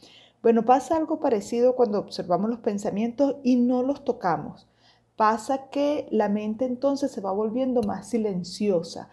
Bueno, 0.42 0.64
pasa 0.64 0.96
algo 0.96 1.20
parecido 1.20 1.76
cuando 1.76 2.00
observamos 2.00 2.50
los 2.50 2.58
pensamientos 2.58 3.36
y 3.44 3.54
no 3.54 3.84
los 3.84 4.04
tocamos. 4.04 4.68
Pasa 5.14 5.70
que 5.70 6.08
la 6.10 6.28
mente 6.28 6.64
entonces 6.64 7.12
se 7.12 7.20
va 7.20 7.30
volviendo 7.30 7.82
más 7.82 8.08
silenciosa. 8.08 9.10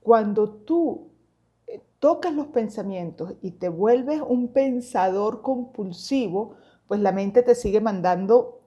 Cuando 0.00 0.50
tú 0.50 1.12
eh, 1.68 1.80
tocas 2.00 2.34
los 2.34 2.48
pensamientos 2.48 3.34
y 3.40 3.52
te 3.52 3.68
vuelves 3.68 4.20
un 4.20 4.48
pensador 4.48 5.42
compulsivo, 5.42 6.56
pues 6.88 7.00
la 7.00 7.12
mente 7.12 7.44
te 7.44 7.54
sigue 7.54 7.80
mandando 7.80 8.62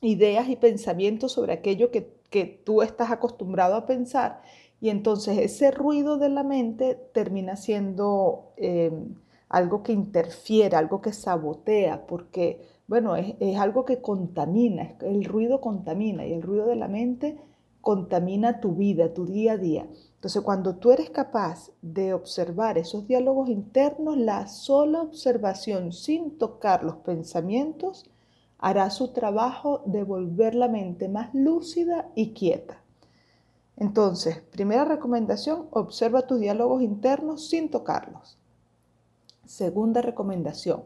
ideas 0.00 0.48
y 0.48 0.56
pensamientos 0.56 1.30
sobre 1.30 1.52
aquello 1.52 1.92
que 1.92 2.19
que 2.30 2.62
tú 2.64 2.82
estás 2.82 3.10
acostumbrado 3.10 3.74
a 3.74 3.86
pensar 3.86 4.42
y 4.80 4.88
entonces 4.88 5.38
ese 5.38 5.70
ruido 5.70 6.16
de 6.16 6.30
la 6.30 6.42
mente 6.42 6.94
termina 7.12 7.56
siendo 7.56 8.52
em, 8.56 9.14
algo 9.48 9.82
que 9.82 9.92
interfiere, 9.92 10.76
algo 10.76 11.02
que 11.02 11.12
sabotea, 11.12 12.06
porque, 12.06 12.62
bueno, 12.86 13.14
es, 13.16 13.34
es, 13.40 13.58
algo 13.58 13.84
que 13.84 14.00
contamina, 14.00 14.96
el 15.02 15.24
ruido 15.24 15.60
contamina 15.60 16.26
y 16.26 16.32
el 16.32 16.42
ruido 16.42 16.66
de 16.66 16.76
la 16.76 16.88
mente 16.88 17.36
contamina 17.82 18.60
tu 18.60 18.74
vida, 18.74 19.12
tu 19.12 19.26
día 19.26 19.52
a 19.52 19.56
día. 19.58 19.86
Entonces, 20.14 20.42
cuando 20.42 20.76
tú 20.76 20.92
eres 20.92 21.10
capaz 21.10 21.70
de 21.82 22.14
observar 22.14 22.78
esos 22.78 23.06
diálogos 23.06 23.48
internos, 23.50 24.16
la 24.16 24.46
sola 24.48 25.02
observación 25.02 25.92
sin 25.92 26.38
tocar 26.38 26.84
los 26.84 26.96
pensamientos, 26.96 28.10
hará 28.60 28.90
su 28.90 29.08
trabajo 29.08 29.82
de 29.86 30.04
volver 30.04 30.54
la 30.54 30.68
mente 30.68 31.08
más 31.08 31.34
lúcida 31.34 32.10
y 32.14 32.32
quieta. 32.34 32.82
Entonces, 33.76 34.42
primera 34.50 34.84
recomendación, 34.84 35.68
observa 35.70 36.26
tus 36.26 36.38
diálogos 36.38 36.82
internos 36.82 37.48
sin 37.48 37.70
tocarlos. 37.70 38.38
Segunda 39.46 40.02
recomendación, 40.02 40.82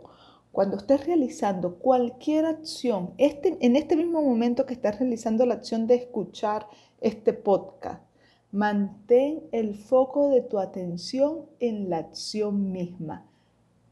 cuando 0.52 0.76
estés 0.76 1.04
realizando 1.04 1.74
cualquier 1.74 2.46
acción, 2.46 3.12
este, 3.18 3.58
en 3.60 3.74
este 3.74 3.96
mismo 3.96 4.22
momento 4.22 4.66
que 4.66 4.74
estás 4.74 5.00
realizando 5.00 5.44
la 5.44 5.54
acción 5.54 5.88
de 5.88 5.96
escuchar 5.96 6.68
este 7.00 7.32
podcast, 7.32 8.04
mantén 8.52 9.42
el 9.50 9.74
foco 9.74 10.28
de 10.28 10.42
tu 10.42 10.60
atención 10.60 11.46
en 11.58 11.90
la 11.90 11.98
acción 11.98 12.70
misma. 12.70 13.26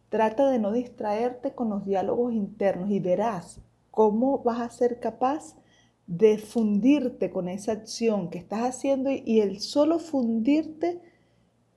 Trata 0.09 0.49
de 0.49 0.61
no 0.61 0.71
distraerte 0.71 1.53
con 1.53 1.71
los 1.71 1.85
diálogos 1.85 2.33
internos 2.33 2.91
y 2.91 3.01
verás 3.01 3.61
cómo 3.93 4.39
vas 4.39 4.61
a 4.61 4.71
ser 4.71 4.99
capaz 4.99 5.55
de 6.09 6.39
fundirte 6.39 7.31
con 7.31 7.49
esa 7.49 7.73
acción 7.73 8.29
que 8.31 8.39
estás 8.39 8.63
haciendo 8.63 9.11
y 9.11 9.41
el 9.41 9.61
solo 9.61 10.01
fundirte 10.01 11.01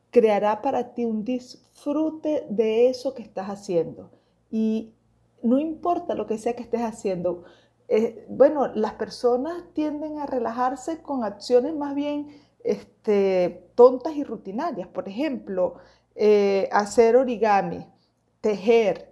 creará 0.09 0.61
para 0.61 0.93
ti 0.93 1.05
un 1.05 1.23
disfrute 1.23 2.47
de 2.49 2.89
eso 2.89 3.13
que 3.13 3.21
estás 3.21 3.49
haciendo. 3.49 4.11
Y 4.49 4.93
no 5.43 5.59
importa 5.59 6.15
lo 6.15 6.25
que 6.25 6.37
sea 6.37 6.55
que 6.55 6.63
estés 6.63 6.81
haciendo, 6.81 7.43
eh, 7.87 8.25
bueno, 8.29 8.67
las 8.73 8.93
personas 8.93 9.65
tienden 9.73 10.17
a 10.17 10.25
relajarse 10.25 11.01
con 11.01 11.23
acciones 11.23 11.75
más 11.75 11.93
bien 11.93 12.29
este, 12.63 13.69
tontas 13.75 14.15
y 14.15 14.23
rutinarias. 14.23 14.87
Por 14.87 15.07
ejemplo, 15.07 15.75
eh, 16.15 16.69
hacer 16.71 17.15
origami, 17.17 17.85
tejer, 18.41 19.11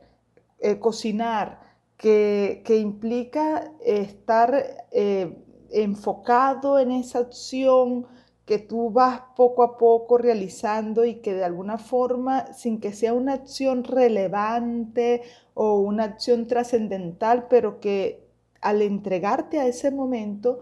eh, 0.59 0.79
cocinar, 0.79 1.62
que, 2.03 2.77
implica 2.81 3.71
estar 3.81 4.53
eh, 4.91 5.37
enfocado 5.71 6.77
en 6.77 6.91
esa 6.91 7.19
acción 7.19 8.07
que 8.45 8.59
tú 8.59 8.91
vas 8.91 9.21
poco 9.37 9.63
a 9.63 9.77
poco 9.77 10.17
realizando 10.17 11.05
y 11.05 11.21
que 11.21 11.33
de 11.33 11.45
alguna 11.45 11.77
forma, 11.77 12.51
sin 12.51 12.81
que 12.81 12.91
sea 12.91 13.13
una 13.13 13.35
acción 13.35 13.85
relevante 13.85 15.21
o 15.53 15.79
una 15.79 16.03
acción 16.03 16.45
trascendental, 16.45 17.47
pero 17.49 17.79
que 17.79 18.27
al 18.59 18.81
entregarte 18.81 19.61
a 19.61 19.67
ese 19.67 19.89
momento 19.89 20.59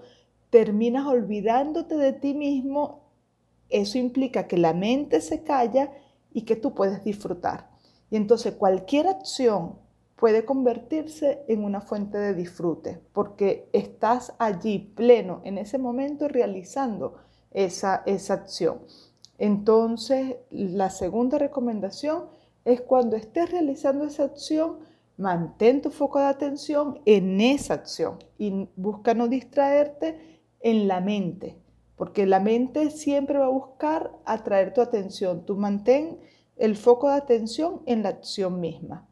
terminas 0.52 1.08
olvidándote 1.08 1.96
de 1.96 2.14
ti 2.14 2.36
mismo, 2.36 3.00
eso 3.70 3.98
implica 3.98 4.48
que 4.48 4.58
la 4.58 4.76
mente 4.76 5.22
se 5.22 5.44
calla 5.44 5.92
y 6.32 6.44
que 6.44 6.56
tú 6.56 6.76
puedes 6.76 7.04
disfrutar. 7.04 7.72
Y 8.12 8.18
entonces 8.18 8.54
cualquier 8.54 9.08
acción 9.08 9.82
puede 10.22 10.46
convertirse 10.46 11.44
en 11.48 11.64
una 11.64 11.82
fuente 11.82 12.20
de 12.20 12.36
disfrute, 12.36 13.02
porque 13.12 13.68
estás 13.74 14.36
allí 14.38 14.78
pleno 14.78 15.42
en 15.46 15.58
ese 15.58 15.80
momento 15.80 16.28
realizando 16.28 17.16
esa, 17.50 18.04
esa 18.06 18.36
acción. 18.36 18.82
Entonces, 19.40 20.36
la 20.52 20.92
segunda 20.92 21.40
recomendación 21.40 22.26
es 22.66 22.82
cuando 22.82 23.16
estés 23.16 23.50
realizando 23.50 24.06
esa 24.06 24.26
acción, 24.26 24.82
mantén 25.18 25.82
tu 25.82 25.90
foco 25.90 26.20
de 26.20 26.26
atención 26.26 27.02
en 27.06 27.42
esa 27.42 27.74
acción 27.74 28.20
y 28.38 28.70
busca 28.76 29.16
no 29.16 29.28
distraerte 29.28 30.40
en 30.60 30.88
la 30.88 31.02
mente, 31.02 31.58
porque 31.96 32.28
la 32.28 32.40
mente 32.40 32.92
siempre 32.92 33.40
va 33.40 33.46
a 33.46 33.58
buscar 33.62 34.12
atraer 34.26 34.72
tu 34.72 34.82
atención. 34.82 35.48
Tú 35.48 35.58
mantén 35.58 36.20
el 36.58 36.76
foco 36.76 37.10
de 37.10 37.16
atención 37.16 37.82
en 37.88 38.04
la 38.04 38.10
acción 38.10 38.60
misma. 38.60 39.08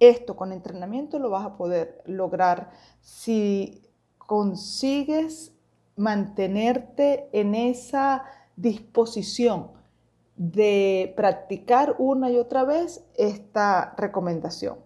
Esto 0.00 0.36
con 0.36 0.52
entrenamiento 0.52 1.18
lo 1.18 1.30
vas 1.30 1.46
a 1.46 1.56
poder 1.56 2.02
lograr 2.06 2.70
si 3.00 3.82
consigues 4.18 5.52
mantenerte 5.96 7.28
en 7.32 7.54
esa 7.54 8.24
disposición 8.56 9.70
de 10.36 11.14
practicar 11.16 11.96
una 11.98 12.30
y 12.30 12.36
otra 12.36 12.64
vez 12.64 13.04
esta 13.16 13.94
recomendación. 13.96 14.78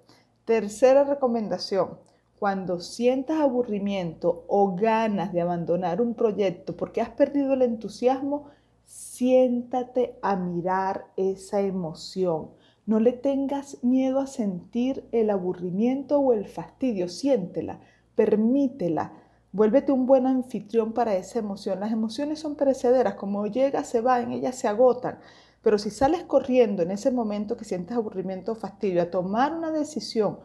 Tercera 0.44 1.04
recomendación, 1.04 1.98
cuando 2.38 2.80
sientas 2.80 3.40
aburrimiento 3.40 4.44
o 4.48 4.74
ganas 4.76 5.32
de 5.32 5.40
abandonar 5.40 6.00
un 6.00 6.14
proyecto 6.14 6.76
porque 6.76 7.00
has 7.00 7.10
perdido 7.10 7.54
el 7.54 7.62
entusiasmo, 7.62 8.46
siéntate 8.84 10.18
a 10.22 10.36
mirar 10.36 11.06
esa 11.16 11.60
emoción 11.60 12.50
no 12.90 12.98
le 12.98 13.12
tengas 13.12 13.85
miedo 13.85 14.18
a 14.18 14.26
sentir 14.26 15.09
el 15.12 15.31
aburrimiento 15.31 16.18
o 16.18 16.33
el 16.33 16.48
fastidio, 16.48 17.09
siéntela, 17.09 17.79
permítela. 18.16 19.12
Vuélvete 19.53 19.92
un 19.92 20.07
buen 20.07 20.26
anfitrión 20.26 20.92
para 20.92 21.14
esa 21.14 21.38
emoción. 21.38 21.79
Las 21.79 21.92
emociones 21.92 22.40
son 22.40 22.57
perecederas, 22.57 23.14
como 23.14 23.46
llega, 23.46 23.85
se 23.85 24.00
van, 24.00 24.33
ellas 24.33 24.57
se 24.57 24.66
agotan. 24.66 25.20
Pero 25.62 25.79
si 25.79 25.90
sales 25.90 26.24
corriendo 26.24 26.83
en 26.83 26.90
ese 26.90 27.12
momento 27.12 27.57
que 27.57 27.64
sientes 27.64 27.96
aburrimiento 27.96 28.53
o 28.53 28.57
fastidio, 28.57 29.03
a 29.03 29.11
tomar 29.12 29.55
una 29.55 29.70
decisión 29.70 30.40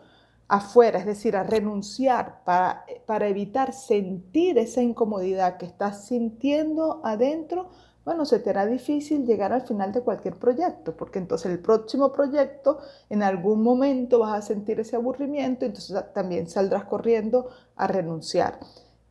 afuera, 0.47 0.99
es 0.99 1.07
decir, 1.07 1.35
a 1.35 1.41
renunciar 1.41 2.43
para, 2.45 2.85
para 3.07 3.27
evitar 3.27 3.73
sentir 3.73 4.59
esa 4.59 4.83
incomodidad 4.83 5.57
que 5.57 5.65
estás 5.65 6.05
sintiendo 6.05 7.01
adentro, 7.03 7.69
bueno, 8.05 8.23
se 8.25 8.39
te 8.39 8.51
hará 8.51 8.67
difícil 8.67 9.25
llegar 9.25 9.51
al 9.51 9.63
final 9.63 9.91
de 9.91 10.01
cualquier 10.01 10.37
proyecto, 10.37 10.95
porque 10.95 11.17
entonces 11.17 11.51
el 11.51 11.59
próximo 11.59 12.13
proyecto 12.13 12.77
en 13.09 13.23
algún 13.23 13.63
momento 13.63 14.19
vas 14.19 14.37
a 14.37 14.41
sentir 14.45 14.79
ese 14.79 14.95
aburrimiento, 14.95 15.65
entonces 15.65 15.97
también 16.13 16.47
saldrás 16.47 16.85
corriendo 16.85 17.49
a 17.75 17.87
renunciar. 17.87 18.59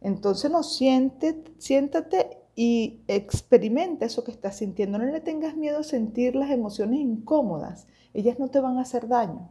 Entonces 0.00 0.48
no 0.50 0.62
siéntate 0.62 2.38
y 2.54 3.00
experimenta 3.08 4.06
eso 4.06 4.22
que 4.22 4.30
estás 4.30 4.58
sintiendo. 4.58 4.98
No 4.98 5.06
le 5.06 5.20
tengas 5.20 5.56
miedo 5.56 5.78
a 5.78 5.82
sentir 5.82 6.36
las 6.36 6.50
emociones 6.50 7.00
incómodas. 7.00 7.88
Ellas 8.12 8.38
no 8.38 8.48
te 8.48 8.60
van 8.60 8.78
a 8.78 8.82
hacer 8.82 9.08
daño. 9.08 9.50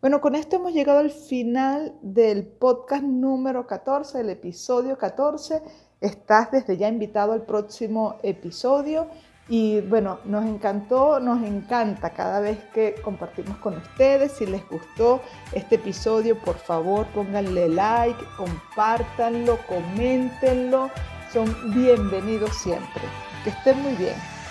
Bueno, 0.00 0.20
con 0.20 0.34
esto 0.34 0.56
hemos 0.56 0.72
llegado 0.72 1.00
al 1.00 1.10
final 1.10 1.94
del 2.00 2.46
podcast 2.46 3.04
número 3.04 3.66
14, 3.66 4.18
del 4.18 4.30
episodio 4.30 4.96
14. 4.96 5.62
Estás 6.02 6.50
desde 6.50 6.76
ya 6.76 6.88
invitado 6.88 7.32
al 7.32 7.42
próximo 7.42 8.16
episodio 8.24 9.06
y 9.48 9.80
bueno, 9.82 10.18
nos 10.24 10.44
encantó, 10.44 11.20
nos 11.20 11.42
encanta 11.44 12.10
cada 12.10 12.40
vez 12.40 12.58
que 12.74 12.96
compartimos 13.02 13.56
con 13.58 13.76
ustedes. 13.76 14.32
Si 14.32 14.46
les 14.46 14.68
gustó 14.68 15.20
este 15.52 15.76
episodio, 15.76 16.36
por 16.40 16.56
favor 16.56 17.06
pónganle 17.14 17.68
like, 17.68 18.18
compártanlo, 18.36 19.58
coméntenlo. 19.68 20.90
Son 21.32 21.54
bienvenidos 21.72 22.54
siempre. 22.56 23.02
Que 23.44 23.50
estén 23.50 23.80
muy 23.82 23.94
bien. 23.94 24.41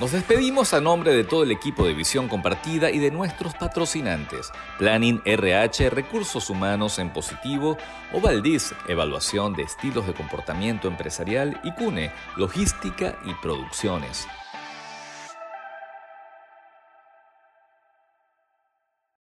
Nos 0.00 0.10
despedimos 0.10 0.74
a 0.74 0.80
nombre 0.80 1.14
de 1.14 1.22
todo 1.22 1.44
el 1.44 1.52
equipo 1.52 1.86
de 1.86 1.94
Visión 1.94 2.26
Compartida 2.26 2.90
y 2.90 2.98
de 2.98 3.12
nuestros 3.12 3.54
patrocinantes, 3.54 4.50
Planning 4.76 5.22
RH, 5.24 5.88
Recursos 5.90 6.50
Humanos 6.50 6.98
en 6.98 7.12
Positivo, 7.12 7.78
Ovaldiz, 8.12 8.74
Evaluación 8.88 9.52
de 9.52 9.62
Estilos 9.62 10.04
de 10.08 10.14
Comportamiento 10.14 10.88
Empresarial 10.88 11.60
y 11.62 11.70
CUNE, 11.74 12.10
Logística 12.36 13.16
y 13.24 13.34
Producciones. 13.34 14.26